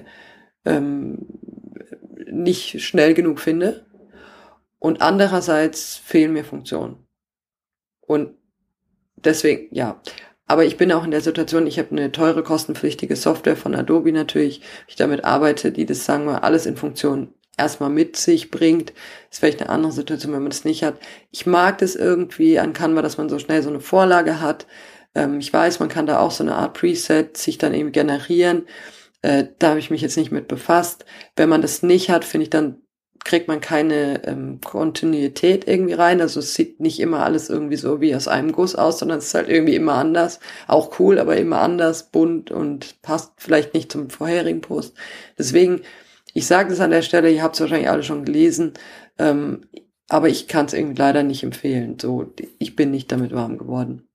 ähm, 0.66 1.20
nicht 2.36 2.82
schnell 2.82 3.14
genug 3.14 3.40
finde. 3.40 3.86
Und 4.80 5.02
andererseits 5.02 5.96
fehlen 5.98 6.34
mir 6.34 6.44
Funktionen. 6.44 7.08
Und 8.02 8.36
deswegen, 9.16 9.74
ja. 9.74 10.02
Aber 10.48 10.64
ich 10.64 10.78
bin 10.78 10.92
auch 10.92 11.04
in 11.04 11.12
der 11.12 11.22
Situation, 11.22 11.66
ich 11.66 11.80
habe 11.80 11.92
eine 11.92 12.12
teure 12.12 12.44
kostenpflichtige 12.44 13.16
Software 13.16 13.58
von 13.58 13.74
Adobe 13.74 14.12
natürlich, 14.12 14.62
ich 14.88 14.96
damit 14.96 15.26
arbeite, 15.26 15.72
die 15.72 15.88
das, 15.88 16.06
sagen 16.06 16.26
wir, 16.26 16.44
alles 16.44 16.68
in 16.68 16.78
Funktion 16.78 17.34
erstmal 17.58 17.90
mit 17.90 18.16
sich 18.18 18.52
bringt. 18.52 18.94
Ist 19.32 19.40
vielleicht 19.40 19.62
eine 19.62 19.70
andere 19.70 19.92
Situation, 19.92 20.34
wenn 20.34 20.44
man 20.44 20.52
das 20.52 20.66
nicht 20.66 20.84
hat. 20.84 21.00
Ich 21.32 21.46
mag 21.46 21.80
das 21.80 21.96
irgendwie 21.96 22.60
an 22.60 22.74
Canva, 22.74 23.02
dass 23.02 23.18
man 23.18 23.30
so 23.30 23.40
schnell 23.40 23.64
so 23.64 23.70
eine 23.70 23.80
Vorlage 23.80 24.40
hat. 24.40 24.68
Ähm, 25.16 25.40
ich 25.40 25.52
weiß, 25.52 25.80
man 25.80 25.90
kann 25.90 26.06
da 26.06 26.20
auch 26.20 26.32
so 26.32 26.44
eine 26.44 26.56
Art 26.56 26.74
Preset 26.74 27.38
sich 27.38 27.58
dann 27.58 27.74
eben 27.74 27.92
generieren. 27.92 28.68
Äh, 29.26 29.48
da 29.58 29.70
habe 29.70 29.80
ich 29.80 29.90
mich 29.90 30.02
jetzt 30.02 30.18
nicht 30.18 30.32
mit 30.32 30.48
befasst. 30.48 31.04
Wenn 31.36 31.50
man 31.50 31.64
das 31.64 31.82
nicht 31.82 32.12
hat, 32.12 32.24
finde 32.24 32.44
ich, 32.44 32.52
dann 32.52 32.84
kriegt 33.24 33.48
man 33.48 33.60
keine 33.60 34.24
ähm, 34.28 34.62
Kontinuität 34.64 35.68
irgendwie 35.68 35.96
rein. 35.96 36.22
Also 36.22 36.42
es 36.42 36.54
sieht 36.54 36.80
nicht 36.80 37.00
immer 37.00 37.24
alles 37.24 37.50
irgendwie 37.50 37.76
so 37.76 38.02
wie 38.02 38.16
aus 38.16 38.28
einem 38.28 38.52
Guss 38.52 38.76
aus, 38.76 39.00
sondern 39.00 39.18
es 39.18 39.26
ist 39.26 39.34
halt 39.34 39.50
irgendwie 39.50 39.74
immer 39.74 39.94
anders. 39.94 40.40
Auch 40.68 41.00
cool, 41.00 41.18
aber 41.18 41.38
immer 41.38 41.60
anders, 41.62 42.12
bunt 42.12 42.52
und 42.52 43.02
passt 43.02 43.34
vielleicht 43.38 43.74
nicht 43.74 43.92
zum 43.92 44.12
vorherigen 44.12 44.62
Post. 44.62 44.94
Deswegen, 45.40 45.82
ich 46.36 46.46
sage 46.46 46.70
das 46.70 46.80
an 46.80 46.92
der 46.92 47.02
Stelle, 47.02 47.32
ihr 47.32 47.42
habt 47.42 47.56
es 47.56 47.62
wahrscheinlich 47.62 47.90
alle 47.90 48.04
schon 48.04 48.26
gelesen, 48.26 48.74
ähm, 49.18 49.62
aber 50.08 50.30
ich 50.30 50.48
kann 50.48 50.68
es 50.68 50.74
irgendwie 50.74 51.02
leider 51.02 51.24
nicht 51.24 51.42
empfehlen. 51.42 51.98
So, 52.00 52.32
ich 52.60 52.76
bin 52.76 52.92
nicht 52.92 53.12
damit 53.12 53.34
warm 53.34 53.58
geworden. 53.58 54.08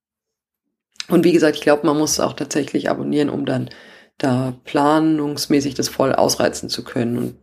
Und 1.09 1.25
wie 1.25 1.33
gesagt, 1.33 1.57
ich 1.57 1.63
glaube, 1.63 1.85
man 1.85 1.99
muss 1.99 2.13
es 2.13 2.21
auch 2.21 2.35
tatsächlich 2.35 2.89
abonnieren, 2.89 3.29
um 3.29 3.45
dann 3.45 3.71
da 4.21 4.55
planungsmäßig 4.65 5.75
das 5.75 5.89
voll 5.89 6.13
ausreizen 6.13 6.69
zu 6.69 6.85
können. 6.85 7.17
Und 7.19 7.37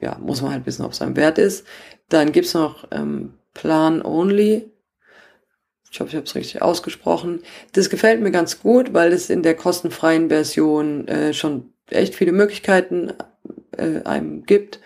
ja, 0.00 0.18
muss 0.18 0.42
man 0.42 0.52
halt 0.52 0.66
wissen, 0.66 0.84
ob 0.84 0.92
es 0.92 1.02
ein 1.02 1.16
Wert 1.16 1.38
ist. 1.38 1.66
Dann 2.08 2.32
gibt's 2.32 2.54
noch 2.54 2.86
ähm, 2.90 3.34
Plan 3.54 4.02
Only. 4.02 4.70
Ich 5.90 5.98
hoffe, 6.00 6.10
ich 6.10 6.16
habe 6.16 6.26
es 6.26 6.34
richtig 6.34 6.60
ausgesprochen. 6.60 7.40
Das 7.72 7.88
gefällt 7.88 8.20
mir 8.20 8.30
ganz 8.30 8.60
gut, 8.60 8.92
weil 8.92 9.12
es 9.12 9.30
in 9.30 9.42
der 9.42 9.54
kostenfreien 9.54 10.28
Version 10.28 11.08
äh, 11.08 11.32
schon 11.32 11.72
echt 11.88 12.14
viele 12.14 12.32
Möglichkeiten 12.32 13.14
äh, 13.76 14.02
einem 14.04 14.44
gibt 14.44 14.80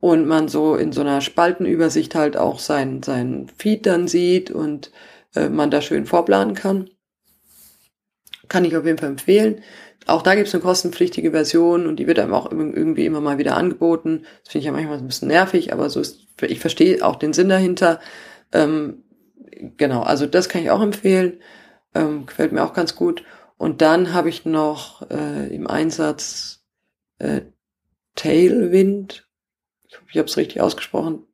und 0.00 0.26
man 0.26 0.48
so 0.48 0.74
in 0.76 0.92
so 0.92 1.02
einer 1.02 1.20
Spaltenübersicht 1.20 2.14
halt 2.14 2.38
auch 2.38 2.58
sein, 2.58 3.02
sein 3.02 3.48
Feed 3.58 3.84
dann 3.84 4.08
sieht 4.08 4.50
und 4.50 4.90
äh, 5.34 5.50
man 5.50 5.70
da 5.70 5.82
schön 5.82 6.06
vorplanen 6.06 6.54
kann. 6.54 6.88
Kann 8.48 8.64
ich 8.64 8.76
auf 8.76 8.86
jeden 8.86 8.98
Fall 8.98 9.10
empfehlen. 9.10 9.62
Auch 10.06 10.22
da 10.22 10.36
gibt 10.36 10.46
es 10.46 10.54
eine 10.54 10.62
kostenpflichtige 10.62 11.32
Version 11.32 11.86
und 11.86 11.96
die 11.96 12.06
wird 12.06 12.20
einem 12.20 12.32
auch 12.32 12.50
irgendwie 12.50 13.06
immer 13.06 13.20
mal 13.20 13.38
wieder 13.38 13.56
angeboten. 13.56 14.22
Das 14.44 14.52
finde 14.52 14.60
ich 14.60 14.64
ja 14.66 14.72
manchmal 14.72 14.98
ein 14.98 15.06
bisschen 15.06 15.28
nervig, 15.28 15.72
aber 15.72 15.90
so 15.90 16.00
ist, 16.00 16.20
ich 16.42 16.60
verstehe 16.60 17.04
auch 17.04 17.16
den 17.16 17.32
Sinn 17.32 17.48
dahinter. 17.48 18.00
Ähm, 18.52 19.02
genau, 19.76 20.02
also 20.02 20.26
das 20.26 20.48
kann 20.48 20.62
ich 20.62 20.70
auch 20.70 20.80
empfehlen. 20.80 21.40
Ähm, 21.94 22.26
gefällt 22.26 22.52
mir 22.52 22.62
auch 22.62 22.72
ganz 22.72 22.94
gut. 22.94 23.24
Und 23.56 23.82
dann 23.82 24.12
habe 24.12 24.28
ich 24.28 24.44
noch 24.44 25.10
äh, 25.10 25.52
im 25.52 25.66
Einsatz 25.66 26.64
äh, 27.18 27.40
Tailwind. 28.14 29.28
Ich 29.88 29.96
hoffe, 29.96 30.06
ich 30.10 30.18
habe 30.18 30.28
es 30.28 30.36
richtig 30.36 30.60
ausgesprochen. 30.60 31.26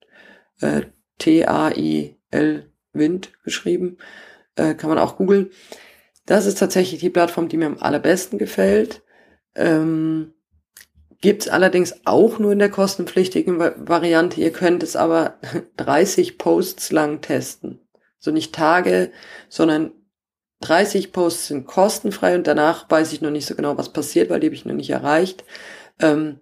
Äh, 0.61 0.83
T-A-I-L 1.19 2.71
Wind 2.93 3.33
geschrieben. 3.45 3.99
Äh, 4.57 4.75
kann 4.75 4.89
man 4.89 4.99
auch 4.99 5.17
googeln. 5.17 5.51
Das 6.27 6.47
ist 6.47 6.59
tatsächlich 6.59 7.01
die 7.01 7.11
Plattform, 7.11 7.49
die 7.49 7.57
mir 7.57 7.67
am 7.67 7.79
allerbesten 7.79 8.39
gefällt. 8.39 9.03
Ähm, 9.55 10.35
Gibt 11.21 11.43
es 11.43 11.49
allerdings 11.49 11.95
auch 12.05 12.39
nur 12.39 12.53
in 12.53 12.59
der 12.59 12.71
kostenpflichtigen 12.71 13.59
Variante. 13.59 14.41
Ihr 14.41 14.51
könnt 14.51 14.83
es 14.83 14.97
aber 14.97 15.39
30 15.77 16.39
Posts 16.39 16.91
lang 16.93 17.21
testen. 17.21 17.81
So 18.19 18.31
nicht 18.31 18.55
Tage, 18.55 19.11
sondern 19.49 19.93
30 20.63 21.13
Posts 21.13 21.49
sind 21.49 21.67
kostenfrei 21.67 22.35
und 22.35 22.47
danach 22.47 22.89
weiß 22.89 23.13
ich 23.13 23.21
noch 23.21 23.31
nicht 23.31 23.47
so 23.47 23.55
genau, 23.55 23.77
was 23.77 23.93
passiert, 23.93 24.31
weil 24.31 24.41
die 24.41 24.47
habe 24.47 24.55
ich 24.55 24.65
noch 24.65 24.75
nicht 24.75 24.91
erreicht. 24.91 25.45
Ähm, 26.01 26.39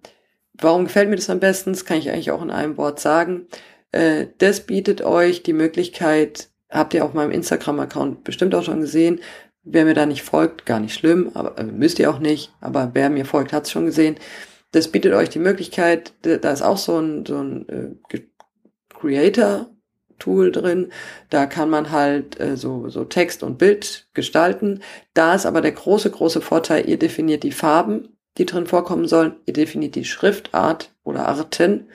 warum 0.53 0.85
gefällt 0.85 1.09
mir 1.09 1.15
das 1.15 1.29
am 1.29 1.39
besten? 1.39 1.73
Das 1.73 1.85
kann 1.85 1.97
ich 1.97 2.09
eigentlich 2.09 2.31
auch 2.31 2.41
in 2.41 2.51
einem 2.51 2.77
Wort 2.77 2.99
sagen. 2.99 3.47
Äh, 3.91 4.27
das 4.37 4.61
bietet 4.61 5.01
euch 5.01 5.43
die 5.43 5.53
Möglichkeit, 5.53 6.49
habt 6.69 6.93
ihr 6.93 7.03
auf 7.03 7.13
meinem 7.13 7.31
Instagram-Account 7.31 8.23
bestimmt 8.23 8.55
auch 8.55 8.63
schon 8.63 8.81
gesehen, 8.81 9.19
Wer 9.63 9.85
mir 9.85 9.93
da 9.93 10.05
nicht 10.05 10.23
folgt, 10.23 10.65
gar 10.65 10.79
nicht 10.79 10.93
schlimm, 10.93 11.31
aber 11.33 11.57
äh, 11.59 11.63
müsst 11.63 11.99
ihr 11.99 12.09
auch 12.09 12.19
nicht, 12.19 12.51
aber 12.61 12.91
wer 12.93 13.09
mir 13.09 13.25
folgt, 13.25 13.53
hat 13.53 13.65
es 13.65 13.71
schon 13.71 13.85
gesehen. 13.85 14.15
Das 14.71 14.87
bietet 14.87 15.13
euch 15.13 15.29
die 15.29 15.39
Möglichkeit, 15.39 16.13
da 16.21 16.51
ist 16.51 16.61
auch 16.61 16.77
so 16.77 16.97
ein, 16.97 17.25
so 17.25 17.37
ein 17.37 17.69
äh, 17.69 18.21
Creator-Tool 18.89 20.51
drin. 20.51 20.91
Da 21.29 21.45
kann 21.45 21.69
man 21.69 21.91
halt 21.91 22.39
äh, 22.39 22.55
so, 22.55 22.87
so 22.89 23.03
Text 23.03 23.43
und 23.43 23.57
Bild 23.57 24.07
gestalten. 24.13 24.81
Da 25.13 25.35
ist 25.35 25.45
aber 25.45 25.61
der 25.61 25.73
große, 25.73 26.09
große 26.09 26.41
Vorteil, 26.41 26.89
ihr 26.89 26.97
definiert 26.97 27.43
die 27.43 27.51
Farben, 27.51 28.17
die 28.37 28.45
drin 28.45 28.65
vorkommen 28.65 29.07
sollen, 29.07 29.35
ihr 29.45 29.53
definiert 29.53 29.95
die 29.95 30.05
Schriftart 30.05 30.93
oder 31.03 31.27
Arten 31.27 31.89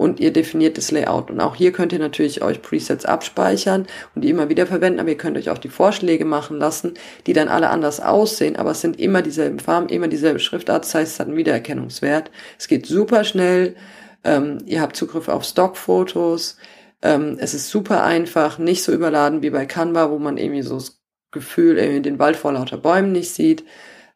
und 0.00 0.18
ihr 0.18 0.32
definiert 0.32 0.78
das 0.78 0.90
Layout. 0.92 1.30
Und 1.30 1.42
auch 1.42 1.54
hier 1.54 1.72
könnt 1.72 1.92
ihr 1.92 1.98
natürlich 1.98 2.42
euch 2.42 2.62
Presets 2.62 3.04
abspeichern 3.04 3.86
und 4.14 4.22
die 4.22 4.30
immer 4.30 4.48
wieder 4.48 4.66
verwenden, 4.66 4.98
aber 4.98 5.10
ihr 5.10 5.18
könnt 5.18 5.36
euch 5.36 5.50
auch 5.50 5.58
die 5.58 5.68
Vorschläge 5.68 6.24
machen 6.24 6.56
lassen, 6.56 6.94
die 7.26 7.34
dann 7.34 7.48
alle 7.48 7.68
anders 7.68 8.00
aussehen, 8.00 8.56
aber 8.56 8.70
es 8.70 8.80
sind 8.80 8.98
immer 8.98 9.20
dieselben 9.20 9.58
Farben, 9.58 9.90
immer 9.90 10.08
dieselbe 10.08 10.38
Schriftart, 10.38 10.86
das 10.86 10.94
heißt, 10.94 11.12
es 11.12 11.20
hat 11.20 11.26
einen 11.26 11.36
Wiedererkennungswert. 11.36 12.30
Es 12.58 12.66
geht 12.66 12.86
super 12.86 13.24
schnell, 13.24 13.76
ähm, 14.24 14.62
ihr 14.64 14.80
habt 14.80 14.96
Zugriff 14.96 15.28
auf 15.28 15.44
Stockfotos, 15.44 16.56
ähm, 17.02 17.36
es 17.38 17.52
ist 17.52 17.68
super 17.68 18.02
einfach, 18.02 18.56
nicht 18.56 18.82
so 18.82 18.92
überladen 18.92 19.42
wie 19.42 19.50
bei 19.50 19.66
Canva, 19.66 20.10
wo 20.10 20.18
man 20.18 20.38
irgendwie 20.38 20.62
so 20.62 20.76
das 20.76 20.98
Gefühl, 21.30 21.76
irgendwie 21.76 22.00
den 22.00 22.18
Wald 22.18 22.36
vor 22.36 22.54
lauter 22.54 22.78
Bäumen 22.78 23.12
nicht 23.12 23.34
sieht. 23.34 23.66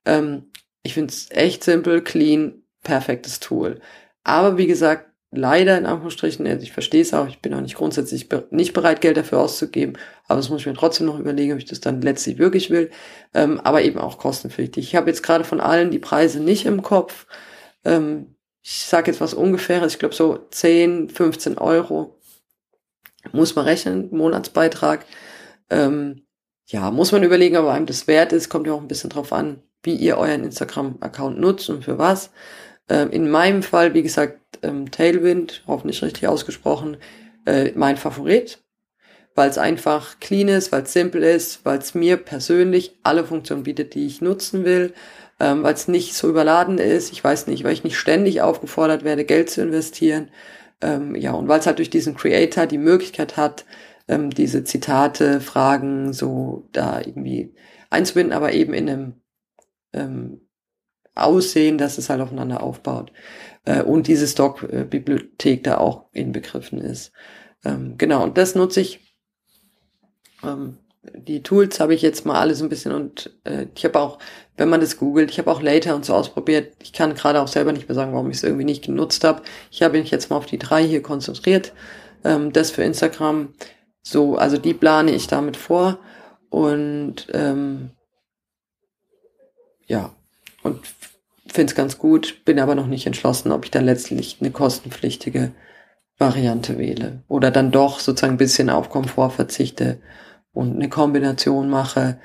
Ähm, 0.06 0.50
ich 0.82 0.94
finde 0.94 1.12
es 1.12 1.30
echt 1.30 1.62
simpel, 1.62 2.00
clean, 2.02 2.62
perfektes 2.82 3.38
Tool. 3.40 3.80
Aber 4.22 4.56
wie 4.56 4.66
gesagt, 4.66 5.10
leider 5.36 5.76
in 5.78 5.86
Anführungsstrichen, 5.86 6.46
also 6.46 6.62
ich 6.62 6.72
verstehe 6.72 7.02
es 7.02 7.14
auch, 7.14 7.28
ich 7.28 7.40
bin 7.40 7.54
auch 7.54 7.60
nicht 7.60 7.76
grundsätzlich 7.76 8.28
be 8.28 8.46
nicht 8.50 8.72
bereit, 8.72 9.00
Geld 9.00 9.16
dafür 9.16 9.40
auszugeben, 9.40 9.98
aber 10.26 10.38
das 10.38 10.48
muss 10.48 10.60
ich 10.60 10.66
mir 10.66 10.74
trotzdem 10.74 11.06
noch 11.06 11.18
überlegen, 11.18 11.52
ob 11.52 11.58
ich 11.58 11.64
das 11.64 11.80
dann 11.80 12.00
letztlich 12.00 12.38
wirklich 12.38 12.70
will, 12.70 12.90
ähm, 13.34 13.60
aber 13.60 13.82
eben 13.82 13.98
auch 13.98 14.18
kostenpflichtig. 14.18 14.84
Ich 14.84 14.96
habe 14.96 15.10
jetzt 15.10 15.22
gerade 15.22 15.44
von 15.44 15.60
allen 15.60 15.90
die 15.90 15.98
Preise 15.98 16.40
nicht 16.40 16.66
im 16.66 16.82
Kopf. 16.82 17.26
Ähm, 17.84 18.36
ich 18.62 18.86
sage 18.86 19.10
jetzt 19.10 19.20
was 19.20 19.34
ungefähres, 19.34 19.92
ich 19.92 19.98
glaube 19.98 20.14
so 20.14 20.38
10, 20.50 21.10
15 21.10 21.58
Euro 21.58 22.18
muss 23.32 23.54
man 23.54 23.64
rechnen, 23.64 24.08
Monatsbeitrag. 24.10 25.04
Ähm, 25.70 26.26
ja, 26.66 26.90
muss 26.90 27.12
man 27.12 27.22
überlegen, 27.22 27.56
ob 27.56 27.66
einem 27.66 27.86
das 27.86 28.06
wert 28.06 28.32
ist. 28.32 28.48
Kommt 28.48 28.66
ja 28.66 28.72
auch 28.72 28.80
ein 28.80 28.88
bisschen 28.88 29.10
drauf 29.10 29.32
an, 29.32 29.62
wie 29.82 29.94
ihr 29.94 30.18
euren 30.18 30.44
Instagram-Account 30.44 31.38
nutzt 31.38 31.68
und 31.70 31.84
für 31.84 31.98
was. 31.98 32.30
Ähm, 32.88 33.10
in 33.10 33.30
meinem 33.30 33.62
Fall, 33.62 33.94
wie 33.94 34.02
gesagt, 34.02 34.38
ähm, 34.62 34.90
Tailwind, 34.90 35.64
hoffentlich 35.66 36.02
richtig 36.02 36.28
ausgesprochen, 36.28 36.98
äh, 37.46 37.72
mein 37.74 37.96
Favorit, 37.96 38.62
weil 39.34 39.50
es 39.50 39.58
einfach 39.58 40.20
clean 40.20 40.48
ist, 40.48 40.70
weil 40.72 40.82
es 40.82 40.92
simpel 40.92 41.22
ist, 41.22 41.64
weil 41.64 41.78
es 41.78 41.94
mir 41.94 42.16
persönlich 42.16 42.98
alle 43.02 43.24
Funktionen 43.24 43.64
bietet, 43.64 43.94
die 43.94 44.06
ich 44.06 44.20
nutzen 44.20 44.64
will, 44.64 44.92
ähm, 45.40 45.62
weil 45.62 45.74
es 45.74 45.88
nicht 45.88 46.14
so 46.14 46.28
überladen 46.28 46.78
ist. 46.78 47.12
Ich 47.12 47.24
weiß 47.24 47.46
nicht, 47.46 47.64
weil 47.64 47.72
ich 47.72 47.84
nicht 47.84 47.98
ständig 47.98 48.42
aufgefordert 48.42 49.04
werde, 49.04 49.24
Geld 49.24 49.50
zu 49.50 49.62
investieren. 49.62 50.30
Ja, 50.82 51.32
und 51.32 51.48
weil 51.48 51.60
es 51.60 51.66
halt 51.66 51.78
durch 51.78 51.88
diesen 51.88 52.14
Creator 52.14 52.66
die 52.66 52.76
Möglichkeit 52.76 53.38
hat, 53.38 53.64
diese 54.06 54.64
Zitate, 54.64 55.40
Fragen 55.40 56.12
so 56.12 56.68
da 56.72 57.00
irgendwie 57.00 57.54
einzubinden, 57.88 58.34
aber 58.34 58.52
eben 58.52 58.74
in 58.74 58.90
einem 59.94 60.40
Aussehen, 61.14 61.78
dass 61.78 61.98
es 61.98 62.10
halt 62.10 62.20
aufeinander 62.20 62.62
aufbaut. 62.62 63.12
Äh, 63.64 63.82
und 63.82 64.06
diese 64.06 64.26
Stock-Bibliothek 64.26 65.64
da 65.64 65.78
auch 65.78 66.06
inbegriffen 66.12 66.80
ist. 66.80 67.12
Ähm, 67.64 67.94
genau, 67.98 68.22
und 68.22 68.36
das 68.38 68.54
nutze 68.54 68.80
ich. 68.80 69.00
Ähm, 70.42 70.78
die 71.12 71.42
Tools 71.42 71.80
habe 71.80 71.94
ich 71.94 72.02
jetzt 72.02 72.24
mal 72.24 72.40
alles 72.40 72.62
ein 72.62 72.68
bisschen 72.68 72.92
und 72.92 73.30
äh, 73.44 73.66
ich 73.74 73.84
habe 73.84 74.00
auch, 74.00 74.18
wenn 74.56 74.70
man 74.70 74.80
das 74.80 74.96
googelt, 74.96 75.30
ich 75.30 75.38
habe 75.38 75.50
auch 75.50 75.60
Later 75.60 75.94
und 75.94 76.04
so 76.04 76.14
ausprobiert. 76.14 76.74
Ich 76.82 76.92
kann 76.92 77.14
gerade 77.14 77.40
auch 77.42 77.48
selber 77.48 77.72
nicht 77.72 77.88
mehr 77.88 77.94
sagen, 77.94 78.12
warum 78.12 78.30
ich 78.30 78.38
es 78.38 78.42
irgendwie 78.42 78.64
nicht 78.64 78.84
genutzt 78.84 79.22
habe. 79.24 79.42
Ich 79.70 79.82
habe 79.82 79.98
mich 79.98 80.10
jetzt 80.10 80.30
mal 80.30 80.36
auf 80.36 80.46
die 80.46 80.58
drei 80.58 80.82
hier 80.82 81.02
konzentriert. 81.02 81.72
Ähm, 82.24 82.52
das 82.52 82.70
für 82.70 82.82
Instagram, 82.82 83.52
so, 84.02 84.36
also 84.36 84.56
die 84.56 84.74
plane 84.74 85.10
ich 85.12 85.26
damit 85.26 85.56
vor 85.56 85.98
und 86.48 87.26
ähm, 87.32 87.90
ja, 89.86 90.14
und 90.62 90.80
finde 91.54 91.70
es 91.70 91.76
ganz 91.76 91.98
gut, 91.98 92.44
bin 92.44 92.58
aber 92.58 92.74
noch 92.74 92.86
nicht 92.86 93.06
entschlossen, 93.06 93.52
ob 93.52 93.64
ich 93.64 93.70
dann 93.70 93.84
letztlich 93.84 94.38
eine 94.40 94.50
kostenpflichtige 94.50 95.52
Variante 96.18 96.78
wähle 96.78 97.22
oder 97.28 97.50
dann 97.50 97.70
doch 97.70 97.98
sozusagen 98.00 98.34
ein 98.34 98.38
bisschen 98.38 98.70
auf 98.70 98.90
Komfort 98.90 99.30
verzichte 99.30 99.98
und 100.52 100.74
eine 100.74 100.88
Kombination 100.88 101.70
mache. 101.70 102.18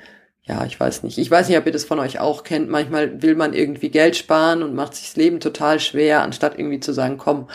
Ja, 0.43 0.65
ich 0.65 0.79
weiß 0.79 1.03
nicht. 1.03 1.17
Ich 1.17 1.29
weiß 1.29 1.47
nicht, 1.47 1.57
ob 1.57 1.65
ihr 1.65 1.71
das 1.71 1.85
von 1.85 1.99
euch 1.99 2.19
auch 2.19 2.43
kennt. 2.43 2.69
Manchmal 2.69 3.21
will 3.21 3.35
man 3.35 3.53
irgendwie 3.53 3.89
Geld 3.89 4.15
sparen 4.15 4.63
und 4.63 4.73
macht 4.73 4.95
sich 4.95 5.07
das 5.09 5.15
Leben 5.15 5.39
total 5.39 5.79
schwer, 5.79 6.21
anstatt 6.21 6.57
irgendwie 6.57 6.79
zu 6.79 6.91
sagen, 6.91 7.17
komm, 7.17 7.47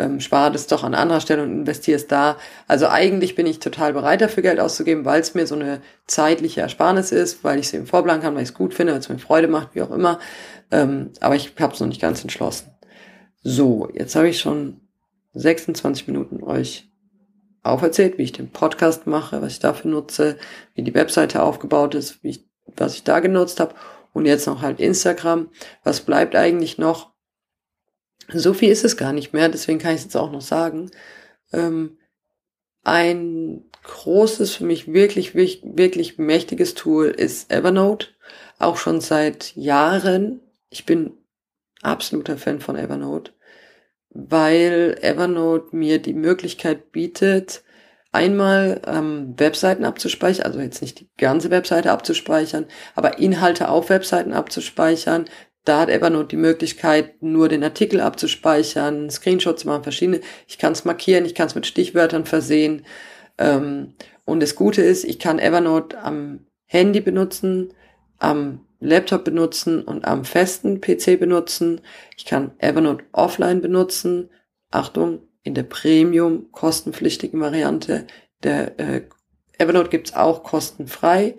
ähm, 0.00 0.20
spare 0.20 0.50
das 0.50 0.66
doch 0.66 0.82
an 0.82 0.94
anderer 0.94 1.20
Stelle 1.20 1.42
und 1.42 1.52
investiere 1.52 1.96
es 1.96 2.06
da. 2.06 2.36
Also 2.66 2.88
eigentlich 2.88 3.34
bin 3.34 3.46
ich 3.46 3.58
total 3.58 3.92
bereit 3.92 4.20
dafür 4.20 4.42
Geld 4.42 4.58
auszugeben, 4.58 5.04
weil 5.04 5.20
es 5.20 5.34
mir 5.34 5.46
so 5.46 5.54
eine 5.54 5.82
zeitliche 6.06 6.62
Ersparnis 6.62 7.12
ist, 7.12 7.44
weil 7.44 7.58
ich 7.58 7.66
es 7.66 7.74
eben 7.74 7.86
vorplanen 7.86 8.22
kann, 8.22 8.34
weil 8.34 8.42
ich 8.42 8.48
es 8.48 8.54
gut 8.54 8.74
finde, 8.74 8.92
weil 8.92 9.00
es 9.00 9.08
mir 9.08 9.18
Freude 9.18 9.48
macht, 9.48 9.74
wie 9.74 9.82
auch 9.82 9.90
immer. 9.90 10.18
Ähm, 10.70 11.10
aber 11.20 11.36
ich 11.36 11.52
habe 11.60 11.74
es 11.74 11.80
noch 11.80 11.88
nicht 11.88 12.00
ganz 12.00 12.22
entschlossen. 12.22 12.70
So, 13.42 13.88
jetzt 13.92 14.16
habe 14.16 14.28
ich 14.28 14.40
schon 14.40 14.80
26 15.34 16.06
Minuten 16.08 16.42
euch 16.42 16.90
auferzählt, 17.62 18.18
wie 18.18 18.22
ich 18.22 18.32
den 18.32 18.50
Podcast 18.50 19.06
mache, 19.06 19.42
was 19.42 19.52
ich 19.52 19.58
dafür 19.60 19.90
nutze, 19.90 20.38
wie 20.74 20.82
die 20.82 20.94
Webseite 20.94 21.42
aufgebaut 21.42 21.94
ist, 21.94 22.22
wie 22.24 22.30
ich, 22.30 22.48
was 22.76 22.94
ich 22.94 23.04
da 23.04 23.20
genutzt 23.20 23.60
habe 23.60 23.74
und 24.12 24.26
jetzt 24.26 24.46
noch 24.46 24.62
halt 24.62 24.80
Instagram. 24.80 25.48
Was 25.84 26.00
bleibt 26.00 26.34
eigentlich 26.34 26.78
noch? 26.78 27.09
So 28.32 28.54
viel 28.54 28.70
ist 28.70 28.84
es 28.84 28.96
gar 28.96 29.12
nicht 29.12 29.32
mehr, 29.32 29.48
deswegen 29.48 29.78
kann 29.78 29.92
ich 29.92 29.98
es 29.98 30.04
jetzt 30.04 30.16
auch 30.16 30.30
noch 30.30 30.40
sagen. 30.40 30.90
Ähm, 31.52 31.98
ein 32.82 33.64
großes, 33.84 34.54
für 34.54 34.64
mich 34.64 34.92
wirklich, 34.92 35.34
wirklich, 35.34 35.62
wirklich 35.64 36.18
mächtiges 36.18 36.74
Tool 36.74 37.08
ist 37.08 37.50
Evernote. 37.52 38.08
Auch 38.58 38.76
schon 38.76 39.00
seit 39.00 39.54
Jahren. 39.56 40.40
Ich 40.70 40.86
bin 40.86 41.12
absoluter 41.82 42.36
Fan 42.36 42.60
von 42.60 42.76
Evernote, 42.76 43.32
weil 44.10 44.98
Evernote 45.00 45.74
mir 45.74 45.98
die 45.98 46.14
Möglichkeit 46.14 46.92
bietet, 46.92 47.62
einmal 48.12 48.82
ähm, 48.86 49.34
Webseiten 49.38 49.84
abzuspeichern, 49.84 50.46
also 50.46 50.60
jetzt 50.60 50.82
nicht 50.82 51.00
die 51.00 51.08
ganze 51.16 51.50
Webseite 51.50 51.92
abzuspeichern, 51.92 52.66
aber 52.94 53.18
Inhalte 53.18 53.68
auf 53.68 53.88
Webseiten 53.88 54.32
abzuspeichern, 54.32 55.26
da 55.64 55.80
hat 55.80 55.90
Evernote 55.90 56.28
die 56.28 56.36
Möglichkeit, 56.36 57.22
nur 57.22 57.48
den 57.48 57.62
Artikel 57.62 58.00
abzuspeichern, 58.00 59.10
Screenshots 59.10 59.64
machen, 59.64 59.82
verschiedene. 59.82 60.20
Ich 60.48 60.58
kann 60.58 60.72
es 60.72 60.84
markieren, 60.84 61.24
ich 61.24 61.34
kann 61.34 61.48
es 61.48 61.54
mit 61.54 61.66
Stichwörtern 61.66 62.24
versehen. 62.24 62.86
Ähm, 63.38 63.94
und 64.24 64.40
das 64.40 64.54
Gute 64.54 64.82
ist, 64.82 65.04
ich 65.04 65.18
kann 65.18 65.38
Evernote 65.38 65.98
am 66.02 66.46
Handy 66.64 67.00
benutzen, 67.00 67.74
am 68.18 68.66
Laptop 68.80 69.24
benutzen 69.24 69.82
und 69.82 70.06
am 70.06 70.24
festen 70.24 70.80
PC 70.80 71.18
benutzen. 71.18 71.82
Ich 72.16 72.24
kann 72.24 72.52
Evernote 72.58 73.04
offline 73.12 73.60
benutzen. 73.60 74.30
Achtung, 74.70 75.20
in 75.42 75.54
der 75.54 75.64
Premium 75.64 76.50
kostenpflichtigen 76.52 77.40
Variante. 77.40 78.06
Der 78.42 78.78
äh, 78.78 79.02
Evernote 79.58 79.90
gibt's 79.90 80.14
auch 80.14 80.42
kostenfrei. 80.42 81.36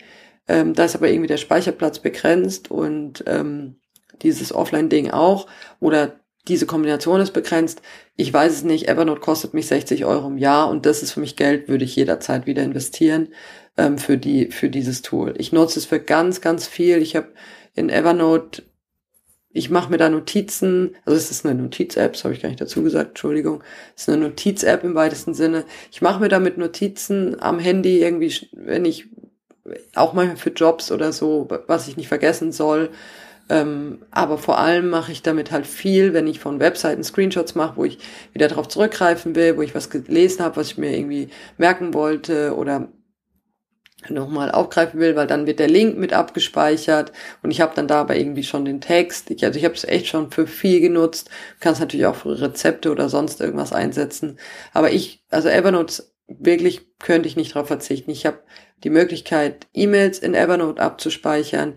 Ähm, 0.47 0.73
da 0.73 0.85
ist 0.85 0.95
aber 0.95 1.09
irgendwie 1.09 1.27
der 1.27 1.37
Speicherplatz 1.37 1.99
begrenzt 1.99 2.69
und 2.69 3.23
ähm, 3.25 3.80
dieses 4.23 4.53
Offline-Ding 4.53 5.11
auch 5.11 5.47
oder 5.79 6.19
diese 6.47 6.65
Kombination 6.65 7.21
ist 7.21 7.31
begrenzt. 7.31 7.81
Ich 8.15 8.33
weiß 8.33 8.51
es 8.51 8.63
nicht. 8.63 8.87
Evernote 8.87 9.21
kostet 9.21 9.53
mich 9.53 9.67
60 9.67 10.05
Euro 10.05 10.27
im 10.27 10.37
Jahr 10.37 10.69
und 10.69 10.85
das 10.85 11.03
ist 11.03 11.11
für 11.11 11.19
mich 11.19 11.35
Geld, 11.35 11.67
würde 11.67 11.85
ich 11.85 11.95
jederzeit 11.95 12.47
wieder 12.47 12.63
investieren 12.63 13.29
ähm, 13.77 13.97
für 13.97 14.17
die 14.17 14.51
für 14.51 14.69
dieses 14.69 15.01
Tool. 15.01 15.35
Ich 15.37 15.51
nutze 15.51 15.79
es 15.79 15.85
für 15.85 15.99
ganz 15.99 16.41
ganz 16.41 16.67
viel. 16.67 17.01
Ich 17.01 17.15
habe 17.15 17.27
in 17.75 17.89
Evernote 17.89 18.63
ich 19.53 19.69
mache 19.69 19.89
mir 19.89 19.97
da 19.97 20.09
Notizen, 20.09 20.95
also 21.05 21.17
es 21.17 21.29
ist 21.29 21.45
eine 21.45 21.61
Notiz-App, 21.61 22.13
das 22.13 22.23
habe 22.23 22.33
ich 22.33 22.41
gar 22.41 22.49
nicht 22.49 22.61
dazu 22.61 22.83
gesagt, 22.83 23.09
Entschuldigung. 23.09 23.63
Es 23.95 24.03
ist 24.03 24.09
eine 24.09 24.23
Notiz-App 24.23 24.83
im 24.83 24.95
weitesten 24.95 25.33
Sinne. 25.33 25.65
Ich 25.91 26.01
mache 26.01 26.21
mir 26.21 26.29
damit 26.29 26.57
Notizen 26.57 27.41
am 27.41 27.59
Handy 27.59 27.99
irgendwie, 27.99 28.33
wenn 28.53 28.85
ich 28.85 29.09
auch 29.95 30.13
manchmal 30.13 30.37
für 30.37 30.51
Jobs 30.51 30.91
oder 30.91 31.11
so, 31.11 31.47
was 31.67 31.87
ich 31.87 31.97
nicht 31.97 32.07
vergessen 32.07 32.51
soll. 32.51 32.91
Ähm, 33.51 34.05
aber 34.11 34.37
vor 34.37 34.59
allem 34.59 34.89
mache 34.89 35.11
ich 35.11 35.23
damit 35.23 35.51
halt 35.51 35.67
viel, 35.67 36.13
wenn 36.13 36.25
ich 36.25 36.39
von 36.39 36.61
Webseiten 36.61 37.03
Screenshots 37.03 37.53
mache, 37.53 37.75
wo 37.75 37.83
ich 37.83 37.97
wieder 38.31 38.47
darauf 38.47 38.69
zurückgreifen 38.69 39.35
will, 39.35 39.57
wo 39.57 39.61
ich 39.61 39.75
was 39.75 39.89
gelesen 39.89 40.41
habe, 40.41 40.55
was 40.55 40.67
ich 40.67 40.77
mir 40.77 40.97
irgendwie 40.97 41.27
merken 41.57 41.93
wollte 41.93 42.55
oder 42.55 42.87
nochmal 44.07 44.51
aufgreifen 44.51 45.01
will, 45.01 45.17
weil 45.17 45.27
dann 45.27 45.47
wird 45.47 45.59
der 45.59 45.67
Link 45.67 45.97
mit 45.97 46.13
abgespeichert 46.13 47.11
und 47.43 47.51
ich 47.51 47.59
habe 47.59 47.75
dann 47.75 47.89
dabei 47.89 48.17
irgendwie 48.17 48.45
schon 48.45 48.63
den 48.63 48.79
Text. 48.79 49.29
Ich, 49.31 49.43
also 49.43 49.59
ich 49.59 49.65
habe 49.65 49.75
es 49.75 49.83
echt 49.83 50.07
schon 50.07 50.31
für 50.31 50.47
viel 50.47 50.79
genutzt. 50.79 51.27
Du 51.27 51.55
kannst 51.59 51.81
natürlich 51.81 52.05
auch 52.05 52.15
für 52.15 52.39
Rezepte 52.39 52.89
oder 52.89 53.09
sonst 53.09 53.41
irgendwas 53.41 53.73
einsetzen. 53.73 54.39
Aber 54.71 54.93
ich, 54.93 55.25
also 55.29 55.49
Evernote 55.49 56.03
wirklich 56.27 56.97
könnte 56.99 57.27
ich 57.27 57.35
nicht 57.35 57.53
darauf 57.53 57.67
verzichten. 57.67 58.11
Ich 58.11 58.25
habe 58.25 58.39
die 58.85 58.89
Möglichkeit, 58.89 59.67
E-Mails 59.73 60.19
in 60.19 60.35
Evernote 60.35 60.81
abzuspeichern 60.81 61.73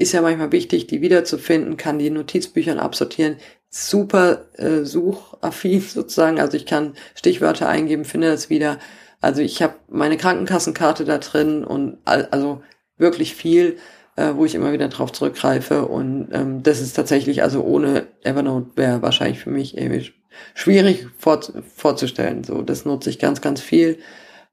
ist 0.00 0.12
ja 0.12 0.22
manchmal 0.22 0.50
wichtig, 0.50 0.86
die 0.86 1.02
wiederzufinden, 1.02 1.76
kann 1.76 1.98
die 1.98 2.08
Notizbüchern 2.08 2.78
absortieren. 2.78 3.36
Super 3.68 4.46
äh, 4.56 4.84
suchaffin 4.84 5.80
sozusagen. 5.88 6.40
Also 6.40 6.56
ich 6.56 6.64
kann 6.66 6.94
Stichwörter 7.14 7.68
eingeben, 7.68 8.06
finde 8.06 8.30
das 8.30 8.48
wieder. 8.48 8.78
Also 9.20 9.42
ich 9.42 9.62
habe 9.62 9.74
meine 9.88 10.16
Krankenkassenkarte 10.16 11.04
da 11.04 11.18
drin 11.18 11.64
und 11.64 11.98
also 12.04 12.62
wirklich 12.96 13.34
viel, 13.34 13.76
äh, 14.16 14.32
wo 14.34 14.46
ich 14.46 14.54
immer 14.54 14.72
wieder 14.72 14.88
drauf 14.88 15.12
zurückgreife. 15.12 15.86
Und 15.86 16.30
ähm, 16.32 16.62
das 16.62 16.80
ist 16.80 16.94
tatsächlich, 16.94 17.42
also 17.42 17.62
ohne 17.62 18.06
Evernote 18.22 18.70
wäre 18.76 19.02
wahrscheinlich 19.02 19.40
für 19.40 19.50
mich 19.50 19.76
irgendwie 19.76 20.12
schwierig 20.54 21.08
vor, 21.18 21.42
vorzustellen. 21.76 22.42
So, 22.42 22.62
das 22.62 22.86
nutze 22.86 23.10
ich 23.10 23.18
ganz, 23.18 23.42
ganz 23.42 23.60
viel 23.60 23.98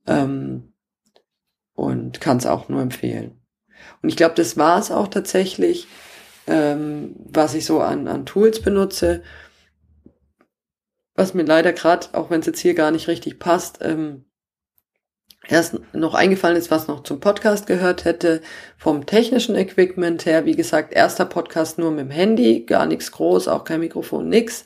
ähm, 0.08 0.74
und 1.74 2.20
kann 2.20 2.36
es 2.36 2.46
auch 2.46 2.68
nur 2.68 2.82
empfehlen. 2.82 3.40
Und 4.02 4.10
ich 4.10 4.18
glaube, 4.18 4.36
das 4.36 4.58
war 4.58 4.80
es 4.80 4.92
auch 4.92 5.08
tatsächlich, 5.08 5.88
ähm, 6.48 7.16
was 7.18 7.54
ich 7.54 7.66
so 7.66 7.82
an, 7.82 8.08
an 8.08 8.26
Tools 8.26 8.62
benutze. 8.62 9.24
Was 11.16 11.34
mir 11.34 11.44
leider 11.44 11.74
gerade, 11.74 12.08
auch 12.14 12.30
wenn 12.30 12.42
es 12.42 12.46
jetzt 12.46 12.60
hier 12.60 12.76
gar 12.76 12.92
nicht 12.92 13.08
richtig 13.08 13.40
passt, 13.40 13.80
ähm, 13.82 14.26
erst 15.48 15.78
noch 15.94 16.14
eingefallen 16.14 16.58
ist, 16.58 16.72
was 16.72 16.88
noch 16.88 17.04
zum 17.04 17.20
Podcast 17.20 17.68
gehört 17.68 18.06
hätte. 18.06 18.42
Vom 18.78 19.06
technischen 19.06 19.56
Equipment 19.56 20.26
her, 20.26 20.46
wie 20.46 20.56
gesagt, 20.56 20.94
erster 20.94 21.26
Podcast 21.26 21.80
nur 21.80 21.92
mit 21.92 22.02
dem 22.02 22.12
Handy, 22.12 22.66
gar 22.66 22.86
nichts 22.86 23.12
groß, 23.12 23.48
auch 23.48 23.64
kein 23.64 23.80
Mikrofon, 23.80 24.30
nix. 24.30 24.66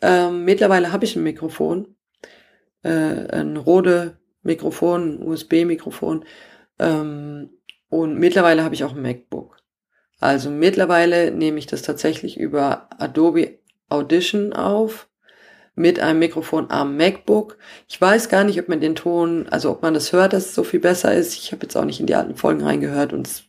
Ähm, 0.00 0.44
mittlerweile 0.44 0.92
habe 0.92 1.04
ich 1.04 1.16
ein 1.16 1.22
Mikrofon, 1.22 1.94
äh, 2.82 2.88
ein 2.88 3.56
Rode 3.56 4.18
Mikrofon, 4.42 5.22
USB-Mikrofon. 5.22 6.24
Ähm, 6.78 7.50
und 7.92 8.18
mittlerweile 8.18 8.64
habe 8.64 8.74
ich 8.74 8.84
auch 8.84 8.94
ein 8.94 9.02
MacBook. 9.02 9.58
Also 10.18 10.48
mittlerweile 10.48 11.30
nehme 11.30 11.58
ich 11.58 11.66
das 11.66 11.82
tatsächlich 11.82 12.40
über 12.40 12.88
Adobe 12.98 13.58
Audition 13.90 14.54
auf 14.54 15.10
mit 15.74 16.00
einem 16.00 16.18
Mikrofon 16.18 16.70
am 16.70 16.96
MacBook. 16.96 17.58
Ich 17.90 18.00
weiß 18.00 18.30
gar 18.30 18.44
nicht, 18.44 18.58
ob 18.58 18.70
man 18.70 18.80
den 18.80 18.94
Ton, 18.94 19.46
also 19.50 19.70
ob 19.70 19.82
man 19.82 19.92
das 19.92 20.14
hört, 20.14 20.32
dass 20.32 20.46
es 20.46 20.54
so 20.54 20.64
viel 20.64 20.80
besser 20.80 21.14
ist. 21.14 21.34
Ich 21.34 21.52
habe 21.52 21.64
jetzt 21.64 21.76
auch 21.76 21.84
nicht 21.84 22.00
in 22.00 22.06
die 22.06 22.14
alten 22.14 22.34
Folgen 22.34 22.62
reingehört 22.62 23.12
und 23.12 23.26
das 23.26 23.42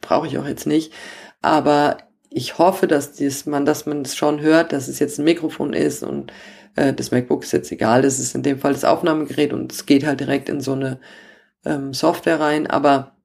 brauche 0.00 0.28
ich 0.28 0.38
auch 0.38 0.46
jetzt 0.46 0.68
nicht. 0.68 0.92
Aber 1.40 1.96
ich 2.30 2.58
hoffe, 2.58 2.86
dass 2.86 3.10
dies, 3.10 3.46
man, 3.46 3.64
dass 3.64 3.84
man 3.84 4.02
es 4.02 4.14
schon 4.14 4.40
hört, 4.42 4.72
dass 4.72 4.86
es 4.86 5.00
jetzt 5.00 5.18
ein 5.18 5.24
Mikrofon 5.24 5.72
ist 5.72 6.04
und 6.04 6.32
äh, 6.76 6.92
das 6.92 7.10
MacBook 7.10 7.42
ist 7.42 7.52
jetzt 7.52 7.72
egal. 7.72 8.02
Das 8.02 8.20
ist 8.20 8.36
in 8.36 8.44
dem 8.44 8.60
Fall 8.60 8.74
das 8.74 8.84
Aufnahmegerät 8.84 9.52
und 9.52 9.72
es 9.72 9.86
geht 9.86 10.06
halt 10.06 10.20
direkt 10.20 10.48
in 10.48 10.60
so 10.60 10.74
eine 10.74 11.00
ähm, 11.64 11.92
Software 11.92 12.38
rein. 12.38 12.68
Aber 12.68 13.16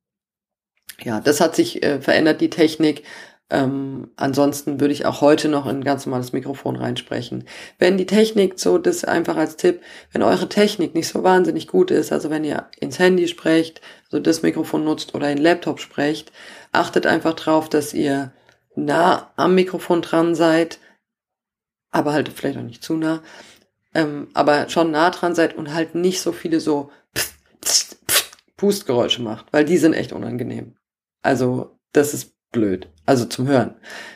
ja, 1.03 1.19
das 1.19 1.41
hat 1.41 1.55
sich 1.55 1.83
äh, 1.83 2.01
verändert, 2.01 2.41
die 2.41 2.49
Technik. 2.49 3.03
Ähm, 3.49 4.11
ansonsten 4.17 4.81
würde 4.81 4.93
ich 4.93 5.05
auch 5.05 5.21
heute 5.21 5.47
noch 5.47 5.67
in 5.67 5.77
ein 5.77 5.83
ganz 5.83 6.05
normales 6.05 6.33
Mikrofon 6.33 6.75
reinsprechen. 6.75 7.45
Wenn 7.79 7.97
die 7.97 8.05
Technik, 8.05 8.59
so 8.59 8.77
das 8.77 9.05
einfach 9.05 9.37
als 9.37 9.55
Tipp, 9.55 9.81
wenn 10.11 10.21
eure 10.21 10.49
Technik 10.49 10.95
nicht 10.95 11.07
so 11.07 11.23
wahnsinnig 11.23 11.67
gut 11.67 11.89
ist, 11.91 12.11
also 12.11 12.29
wenn 12.29 12.43
ihr 12.43 12.67
ins 12.79 12.99
Handy 12.99 13.27
sprecht, 13.27 13.79
also 14.05 14.19
das 14.19 14.41
Mikrofon 14.41 14.83
nutzt 14.83 15.15
oder 15.15 15.31
in 15.31 15.37
Laptop 15.37 15.79
sprecht, 15.79 16.33
achtet 16.73 17.05
einfach 17.05 17.35
drauf, 17.35 17.69
dass 17.69 17.93
ihr 17.93 18.33
nah 18.75 19.31
am 19.37 19.55
Mikrofon 19.55 20.01
dran 20.01 20.35
seid, 20.35 20.79
aber 21.89 22.11
halt 22.11 22.29
vielleicht 22.29 22.57
auch 22.57 22.63
nicht 22.63 22.83
zu 22.83 22.95
nah, 22.95 23.23
ähm, 23.93 24.27
aber 24.33 24.67
schon 24.69 24.91
nah 24.91 25.09
dran 25.09 25.35
seid 25.35 25.55
und 25.55 25.73
halt 25.73 25.95
nicht 25.95 26.21
so 26.21 26.33
viele 26.33 26.59
so 26.59 26.91
Pustgeräusche 28.57 29.21
macht, 29.21 29.53
weil 29.53 29.63
die 29.63 29.77
sind 29.77 29.93
echt 29.93 30.11
unangenehm. 30.11 30.76
Also 31.27 31.77
das 31.91 32.13
ist 32.13 32.35
blöd. 32.53 32.87
Also 33.05 33.25
zum 33.25 33.49
Hören. 33.49 33.75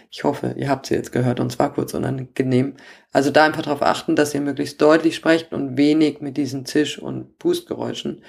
Ich 0.09 0.23
hoffe, 0.23 0.55
ihr 0.57 0.69
habt 0.69 0.85
sie 0.85 0.95
jetzt 0.95 1.11
gehört 1.11 1.41
und 1.41 1.51
zwar 1.51 1.73
kurz 1.73 1.93
unangenehm. 1.93 2.75
Also 3.11 3.31
da 3.31 3.43
einfach 3.43 3.63
darauf 3.63 3.81
achten, 3.81 4.15
dass 4.15 4.33
ihr 4.33 4.39
möglichst 4.39 4.81
deutlich 4.81 5.17
sprecht 5.17 5.51
und 5.51 5.75
wenig 5.75 6.21
mit 6.21 6.37
diesen 6.37 6.65
Zisch- 6.65 6.99
und 6.99 7.37
Pustgeräuschen. 7.37 8.23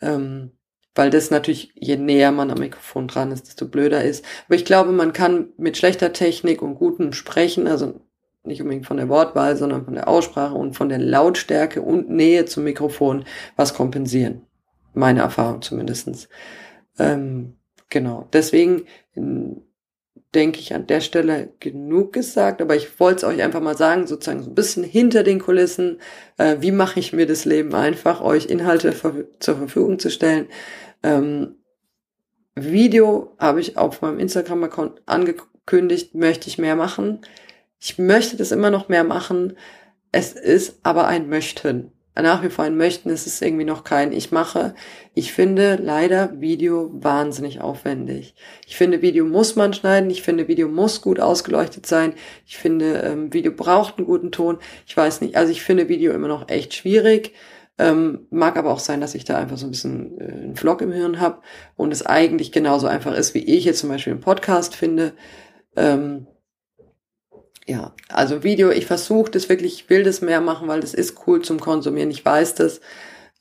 Ähm, 0.00 0.50
weil 0.96 1.10
das 1.10 1.30
natürlich, 1.30 1.70
je 1.76 1.96
näher 1.98 2.32
man 2.32 2.50
am 2.50 2.58
Mikrofon 2.58 3.06
dran 3.06 3.30
ist, 3.30 3.46
desto 3.46 3.68
blöder 3.68 4.02
ist. 4.02 4.24
Aber 4.46 4.56
ich 4.56 4.64
glaube, 4.64 4.90
man 4.90 5.12
kann 5.12 5.50
mit 5.56 5.76
schlechter 5.76 6.12
Technik 6.12 6.62
und 6.62 6.74
gutem 6.74 7.12
Sprechen, 7.12 7.68
also 7.68 8.00
nicht 8.42 8.60
unbedingt 8.60 8.86
von 8.86 8.96
der 8.96 9.08
Wortwahl, 9.08 9.56
sondern 9.56 9.84
von 9.84 9.94
der 9.94 10.08
Aussprache 10.08 10.54
und 10.54 10.74
von 10.74 10.88
der 10.88 10.98
Lautstärke 10.98 11.80
und 11.80 12.10
Nähe 12.10 12.44
zum 12.46 12.64
Mikrofon 12.64 13.24
was 13.54 13.72
kompensieren. 13.72 14.42
Meine 14.94 15.20
Erfahrung 15.20 15.62
zumindestens. 15.62 16.28
Ähm, 16.98 17.54
genau. 17.88 18.28
Deswegen 18.32 18.86
denke 20.34 20.60
ich, 20.60 20.74
an 20.74 20.86
der 20.86 21.00
Stelle 21.00 21.52
genug 21.60 22.12
gesagt, 22.12 22.60
aber 22.60 22.76
ich 22.76 23.00
wollte 23.00 23.18
es 23.18 23.24
euch 23.24 23.42
einfach 23.42 23.62
mal 23.62 23.76
sagen, 23.76 24.06
sozusagen 24.06 24.42
so 24.42 24.50
ein 24.50 24.54
bisschen 24.54 24.84
hinter 24.84 25.22
den 25.22 25.40
Kulissen, 25.40 25.98
äh, 26.36 26.56
wie 26.60 26.72
mache 26.72 27.00
ich 27.00 27.12
mir 27.12 27.26
das 27.26 27.44
Leben 27.46 27.74
einfach, 27.74 28.20
euch 28.20 28.46
Inhalte 28.46 28.94
zur 29.38 29.56
Verfügung 29.56 29.98
zu 29.98 30.10
stellen. 30.10 30.46
Ähm, 31.02 31.56
Video 32.54 33.34
habe 33.38 33.60
ich 33.60 33.76
auf 33.76 34.02
meinem 34.02 34.18
Instagram-Account 34.18 35.02
angekündigt, 35.06 36.14
möchte 36.14 36.48
ich 36.48 36.58
mehr 36.58 36.76
machen. 36.76 37.20
Ich 37.78 37.98
möchte 37.98 38.36
das 38.36 38.52
immer 38.52 38.70
noch 38.70 38.88
mehr 38.88 39.04
machen. 39.04 39.56
Es 40.12 40.32
ist 40.32 40.80
aber 40.82 41.06
ein 41.06 41.28
Möchten 41.28 41.92
nach 42.22 42.42
wie 42.42 42.48
vor 42.48 42.64
ein 42.64 42.76
Möchten, 42.76 43.10
ist 43.10 43.26
es 43.26 43.42
irgendwie 43.42 43.64
noch 43.64 43.84
kein 43.84 44.12
Ich 44.12 44.32
mache. 44.32 44.74
Ich 45.14 45.32
finde 45.32 45.76
leider 45.76 46.40
Video 46.40 46.90
wahnsinnig 46.92 47.60
aufwendig. 47.60 48.34
Ich 48.66 48.76
finde, 48.76 49.02
Video 49.02 49.24
muss 49.24 49.56
man 49.56 49.74
schneiden. 49.74 50.10
Ich 50.10 50.22
finde, 50.22 50.48
Video 50.48 50.68
muss 50.68 51.02
gut 51.02 51.20
ausgeleuchtet 51.20 51.86
sein. 51.86 52.14
Ich 52.46 52.56
finde, 52.56 53.02
ähm, 53.02 53.32
Video 53.32 53.52
braucht 53.52 53.98
einen 53.98 54.06
guten 54.06 54.32
Ton. 54.32 54.58
Ich 54.86 54.96
weiß 54.96 55.20
nicht. 55.20 55.36
Also 55.36 55.52
ich 55.52 55.62
finde 55.62 55.88
Video 55.88 56.12
immer 56.12 56.28
noch 56.28 56.48
echt 56.48 56.74
schwierig. 56.74 57.34
Ähm, 57.78 58.26
mag 58.30 58.56
aber 58.56 58.72
auch 58.72 58.78
sein, 58.78 59.02
dass 59.02 59.14
ich 59.14 59.24
da 59.24 59.36
einfach 59.36 59.58
so 59.58 59.66
ein 59.66 59.70
bisschen 59.70 60.18
äh, 60.18 60.24
einen 60.24 60.56
Vlog 60.56 60.80
im 60.80 60.92
Hirn 60.92 61.20
habe 61.20 61.42
und 61.76 61.92
es 61.92 62.06
eigentlich 62.06 62.50
genauso 62.50 62.86
einfach 62.86 63.14
ist, 63.14 63.34
wie 63.34 63.44
ich 63.44 63.66
jetzt 63.66 63.80
zum 63.80 63.90
Beispiel 63.90 64.14
einen 64.14 64.22
Podcast 64.22 64.74
finde. 64.74 65.12
Ähm, 65.76 66.26
ja, 67.66 67.94
also 68.08 68.44
Video, 68.44 68.70
ich 68.70 68.86
versuche 68.86 69.30
das 69.30 69.48
wirklich, 69.48 69.74
ich 69.74 69.90
will 69.90 70.04
das 70.04 70.20
mehr 70.20 70.40
machen, 70.40 70.68
weil 70.68 70.80
das 70.80 70.94
ist 70.94 71.26
cool 71.26 71.42
zum 71.42 71.58
Konsumieren, 71.58 72.10
ich 72.10 72.24
weiß 72.24 72.54
das. 72.54 72.80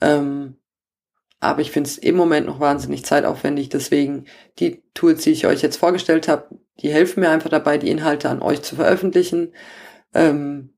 Ähm, 0.02 0.58
aber 1.40 1.62
ich 1.62 1.70
finde 1.72 1.90
es 1.90 2.00
im 2.00 2.16
Moment 2.16 2.48
noch 2.48 2.60
wahnsinnig 2.60 3.06
zeitaufwendig. 3.06 3.70
Deswegen 3.70 4.26
die 4.58 4.84
Tools, 4.96 5.24
die 5.24 5.32
ich 5.32 5.46
euch 5.46 5.62
jetzt 5.62 5.78
vorgestellt 5.78 6.28
habe, 6.28 6.60
die 6.80 6.90
helfen 6.90 7.20
mir 7.20 7.30
einfach 7.30 7.52
dabei, 7.52 7.78
die 7.78 7.90
Inhalte 7.90 8.30
an 8.30 8.42
euch 8.42 8.64
zu 8.64 8.76
veröffentlichen 8.76 9.54
ähm, 10.16 10.74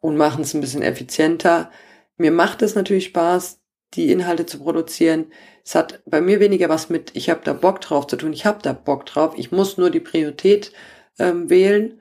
und 0.00 0.18
machen 0.18 0.42
es 0.42 0.52
ein 0.52 0.60
bisschen 0.60 0.82
effizienter. 0.82 1.70
Mir 2.18 2.30
macht 2.30 2.60
es 2.60 2.74
natürlich 2.74 3.06
Spaß, 3.06 3.60
die 3.94 4.12
Inhalte 4.12 4.44
zu 4.44 4.58
produzieren. 4.58 5.32
Es 5.64 5.74
hat 5.74 6.02
bei 6.04 6.20
mir 6.20 6.40
weniger 6.40 6.68
was 6.68 6.90
mit, 6.90 7.12
ich 7.16 7.30
habe 7.30 7.40
da 7.42 7.54
Bock 7.54 7.80
drauf 7.80 8.06
zu 8.06 8.16
tun. 8.16 8.34
Ich 8.34 8.44
habe 8.44 8.58
da 8.60 8.74
Bock 8.74 9.06
drauf. 9.06 9.32
Ich 9.38 9.50
muss 9.50 9.78
nur 9.78 9.88
die 9.88 10.00
Priorität 10.00 10.72
ähm, 11.18 11.48
wählen 11.48 11.97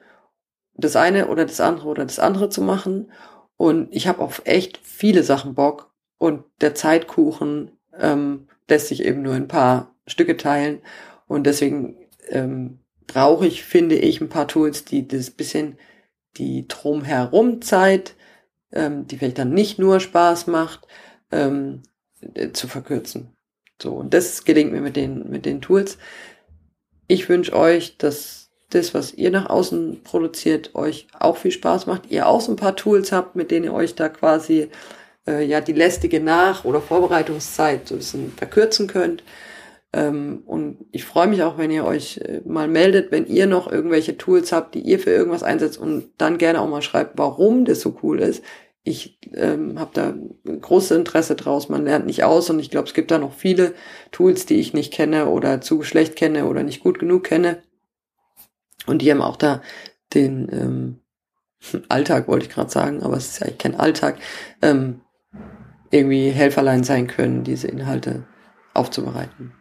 das 0.77 0.95
eine 0.95 1.27
oder 1.27 1.45
das 1.45 1.59
andere 1.59 1.87
oder 1.87 2.05
das 2.05 2.19
andere 2.19 2.49
zu 2.49 2.61
machen. 2.61 3.11
Und 3.57 3.93
ich 3.93 4.07
habe 4.07 4.21
auf 4.21 4.43
echt 4.45 4.79
viele 4.83 5.23
Sachen 5.23 5.55
Bock. 5.55 5.91
Und 6.17 6.43
der 6.61 6.75
Zeitkuchen 6.75 7.71
ähm, 7.99 8.47
lässt 8.67 8.87
sich 8.87 9.03
eben 9.03 9.21
nur 9.21 9.33
ein 9.33 9.47
paar 9.47 9.95
Stücke 10.05 10.37
teilen. 10.37 10.81
Und 11.27 11.45
deswegen 11.45 11.97
ähm, 12.29 12.79
brauche 13.07 13.47
ich, 13.47 13.63
finde 13.63 13.95
ich, 13.95 14.21
ein 14.21 14.29
paar 14.29 14.47
Tools, 14.47 14.85
die 14.85 15.07
das 15.07 15.31
bisschen 15.31 15.77
die 16.37 16.67
drumherum 16.67 17.61
Zeit, 17.61 18.15
ähm, 18.71 19.07
die 19.07 19.17
vielleicht 19.17 19.39
dann 19.39 19.53
nicht 19.53 19.79
nur 19.79 19.99
Spaß 19.99 20.47
macht, 20.47 20.87
ähm, 21.31 21.83
äh, 22.33 22.51
zu 22.51 22.67
verkürzen. 22.67 23.35
So, 23.81 23.93
und 23.95 24.13
das 24.13 24.43
gelingt 24.43 24.71
mir 24.71 24.81
mit 24.81 24.95
den, 24.95 25.29
mit 25.29 25.45
den 25.45 25.61
Tools. 25.61 25.97
Ich 27.07 27.29
wünsche 27.29 27.55
euch, 27.55 27.97
dass 27.97 28.46
das, 28.69 28.93
was 28.93 29.13
ihr 29.13 29.31
nach 29.31 29.49
außen 29.49 30.01
produziert, 30.03 30.75
euch 30.75 31.07
auch 31.17 31.37
viel 31.37 31.51
Spaß 31.51 31.85
macht. 31.87 32.11
Ihr 32.11 32.27
auch 32.27 32.41
so 32.41 32.51
ein 32.51 32.57
paar 32.57 32.75
Tools 32.75 33.11
habt, 33.11 33.35
mit 33.35 33.51
denen 33.51 33.65
ihr 33.65 33.73
euch 33.73 33.95
da 33.95 34.09
quasi 34.09 34.69
äh, 35.27 35.45
ja 35.45 35.61
die 35.61 35.73
lästige 35.73 36.19
Nach- 36.19 36.65
oder 36.65 36.81
Vorbereitungszeit 36.81 37.87
so 37.87 37.95
ein 37.95 37.99
bisschen 37.99 38.33
verkürzen 38.35 38.87
könnt. 38.87 39.23
Ähm, 39.93 40.43
und 40.45 40.85
ich 40.91 41.05
freue 41.05 41.27
mich 41.27 41.43
auch, 41.43 41.57
wenn 41.57 41.71
ihr 41.71 41.85
euch 41.85 42.17
äh, 42.17 42.41
mal 42.45 42.67
meldet, 42.67 43.11
wenn 43.11 43.25
ihr 43.25 43.47
noch 43.47 43.71
irgendwelche 43.71 44.17
Tools 44.17 44.51
habt, 44.51 44.75
die 44.75 44.81
ihr 44.81 44.99
für 44.99 45.11
irgendwas 45.11 45.43
einsetzt 45.43 45.77
und 45.79 46.09
dann 46.17 46.37
gerne 46.37 46.61
auch 46.61 46.67
mal 46.67 46.81
schreibt, 46.81 47.17
warum 47.17 47.63
das 47.63 47.81
so 47.81 47.97
cool 48.03 48.19
ist. 48.19 48.43
Ich 48.83 49.17
ähm, 49.33 49.79
habe 49.79 49.91
da 49.93 50.13
großes 50.61 50.91
Interesse 50.91 51.35
draus. 51.35 51.67
Man 51.69 51.85
lernt 51.85 52.05
nicht 52.05 52.23
aus 52.23 52.49
und 52.49 52.59
ich 52.59 52.69
glaube, 52.69 52.87
es 52.87 52.93
gibt 52.93 53.11
da 53.11 53.17
noch 53.17 53.33
viele 53.33 53.73
Tools, 54.11 54.45
die 54.45 54.59
ich 54.59 54.73
nicht 54.73 54.93
kenne 54.93 55.27
oder 55.27 55.61
zu 55.61 55.83
schlecht 55.83 56.15
kenne 56.15 56.45
oder 56.45 56.63
nicht 56.63 56.81
gut 56.81 56.99
genug 56.99 57.25
kenne. 57.25 57.61
Und 58.87 59.01
die 59.01 59.11
haben 59.11 59.21
auch 59.21 59.35
da 59.35 59.61
den 60.13 60.49
ähm, 60.51 60.99
Alltag, 61.89 62.27
wollte 62.27 62.47
ich 62.47 62.51
gerade 62.51 62.69
sagen, 62.69 63.03
aber 63.03 63.17
es 63.17 63.27
ist 63.27 63.39
ja 63.39 63.47
eigentlich 63.47 63.57
kein 63.59 63.75
Alltag, 63.75 64.17
ähm, 64.61 65.01
irgendwie 65.91 66.29
Helferlein 66.29 66.83
sein 66.83 67.07
können, 67.07 67.43
diese 67.43 67.67
Inhalte 67.67 68.25
aufzubereiten. 68.73 69.53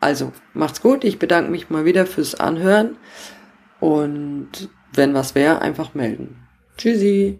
Also, 0.00 0.32
macht's 0.52 0.82
gut. 0.82 1.04
Ich 1.04 1.18
bedanke 1.18 1.50
mich 1.50 1.70
mal 1.70 1.84
wieder 1.84 2.06
fürs 2.06 2.34
Anhören. 2.34 2.96
Und 3.80 4.68
wenn 4.92 5.14
was 5.14 5.34
wäre, 5.34 5.62
einfach 5.62 5.94
melden. 5.94 6.48
Tschüssi. 6.76 7.38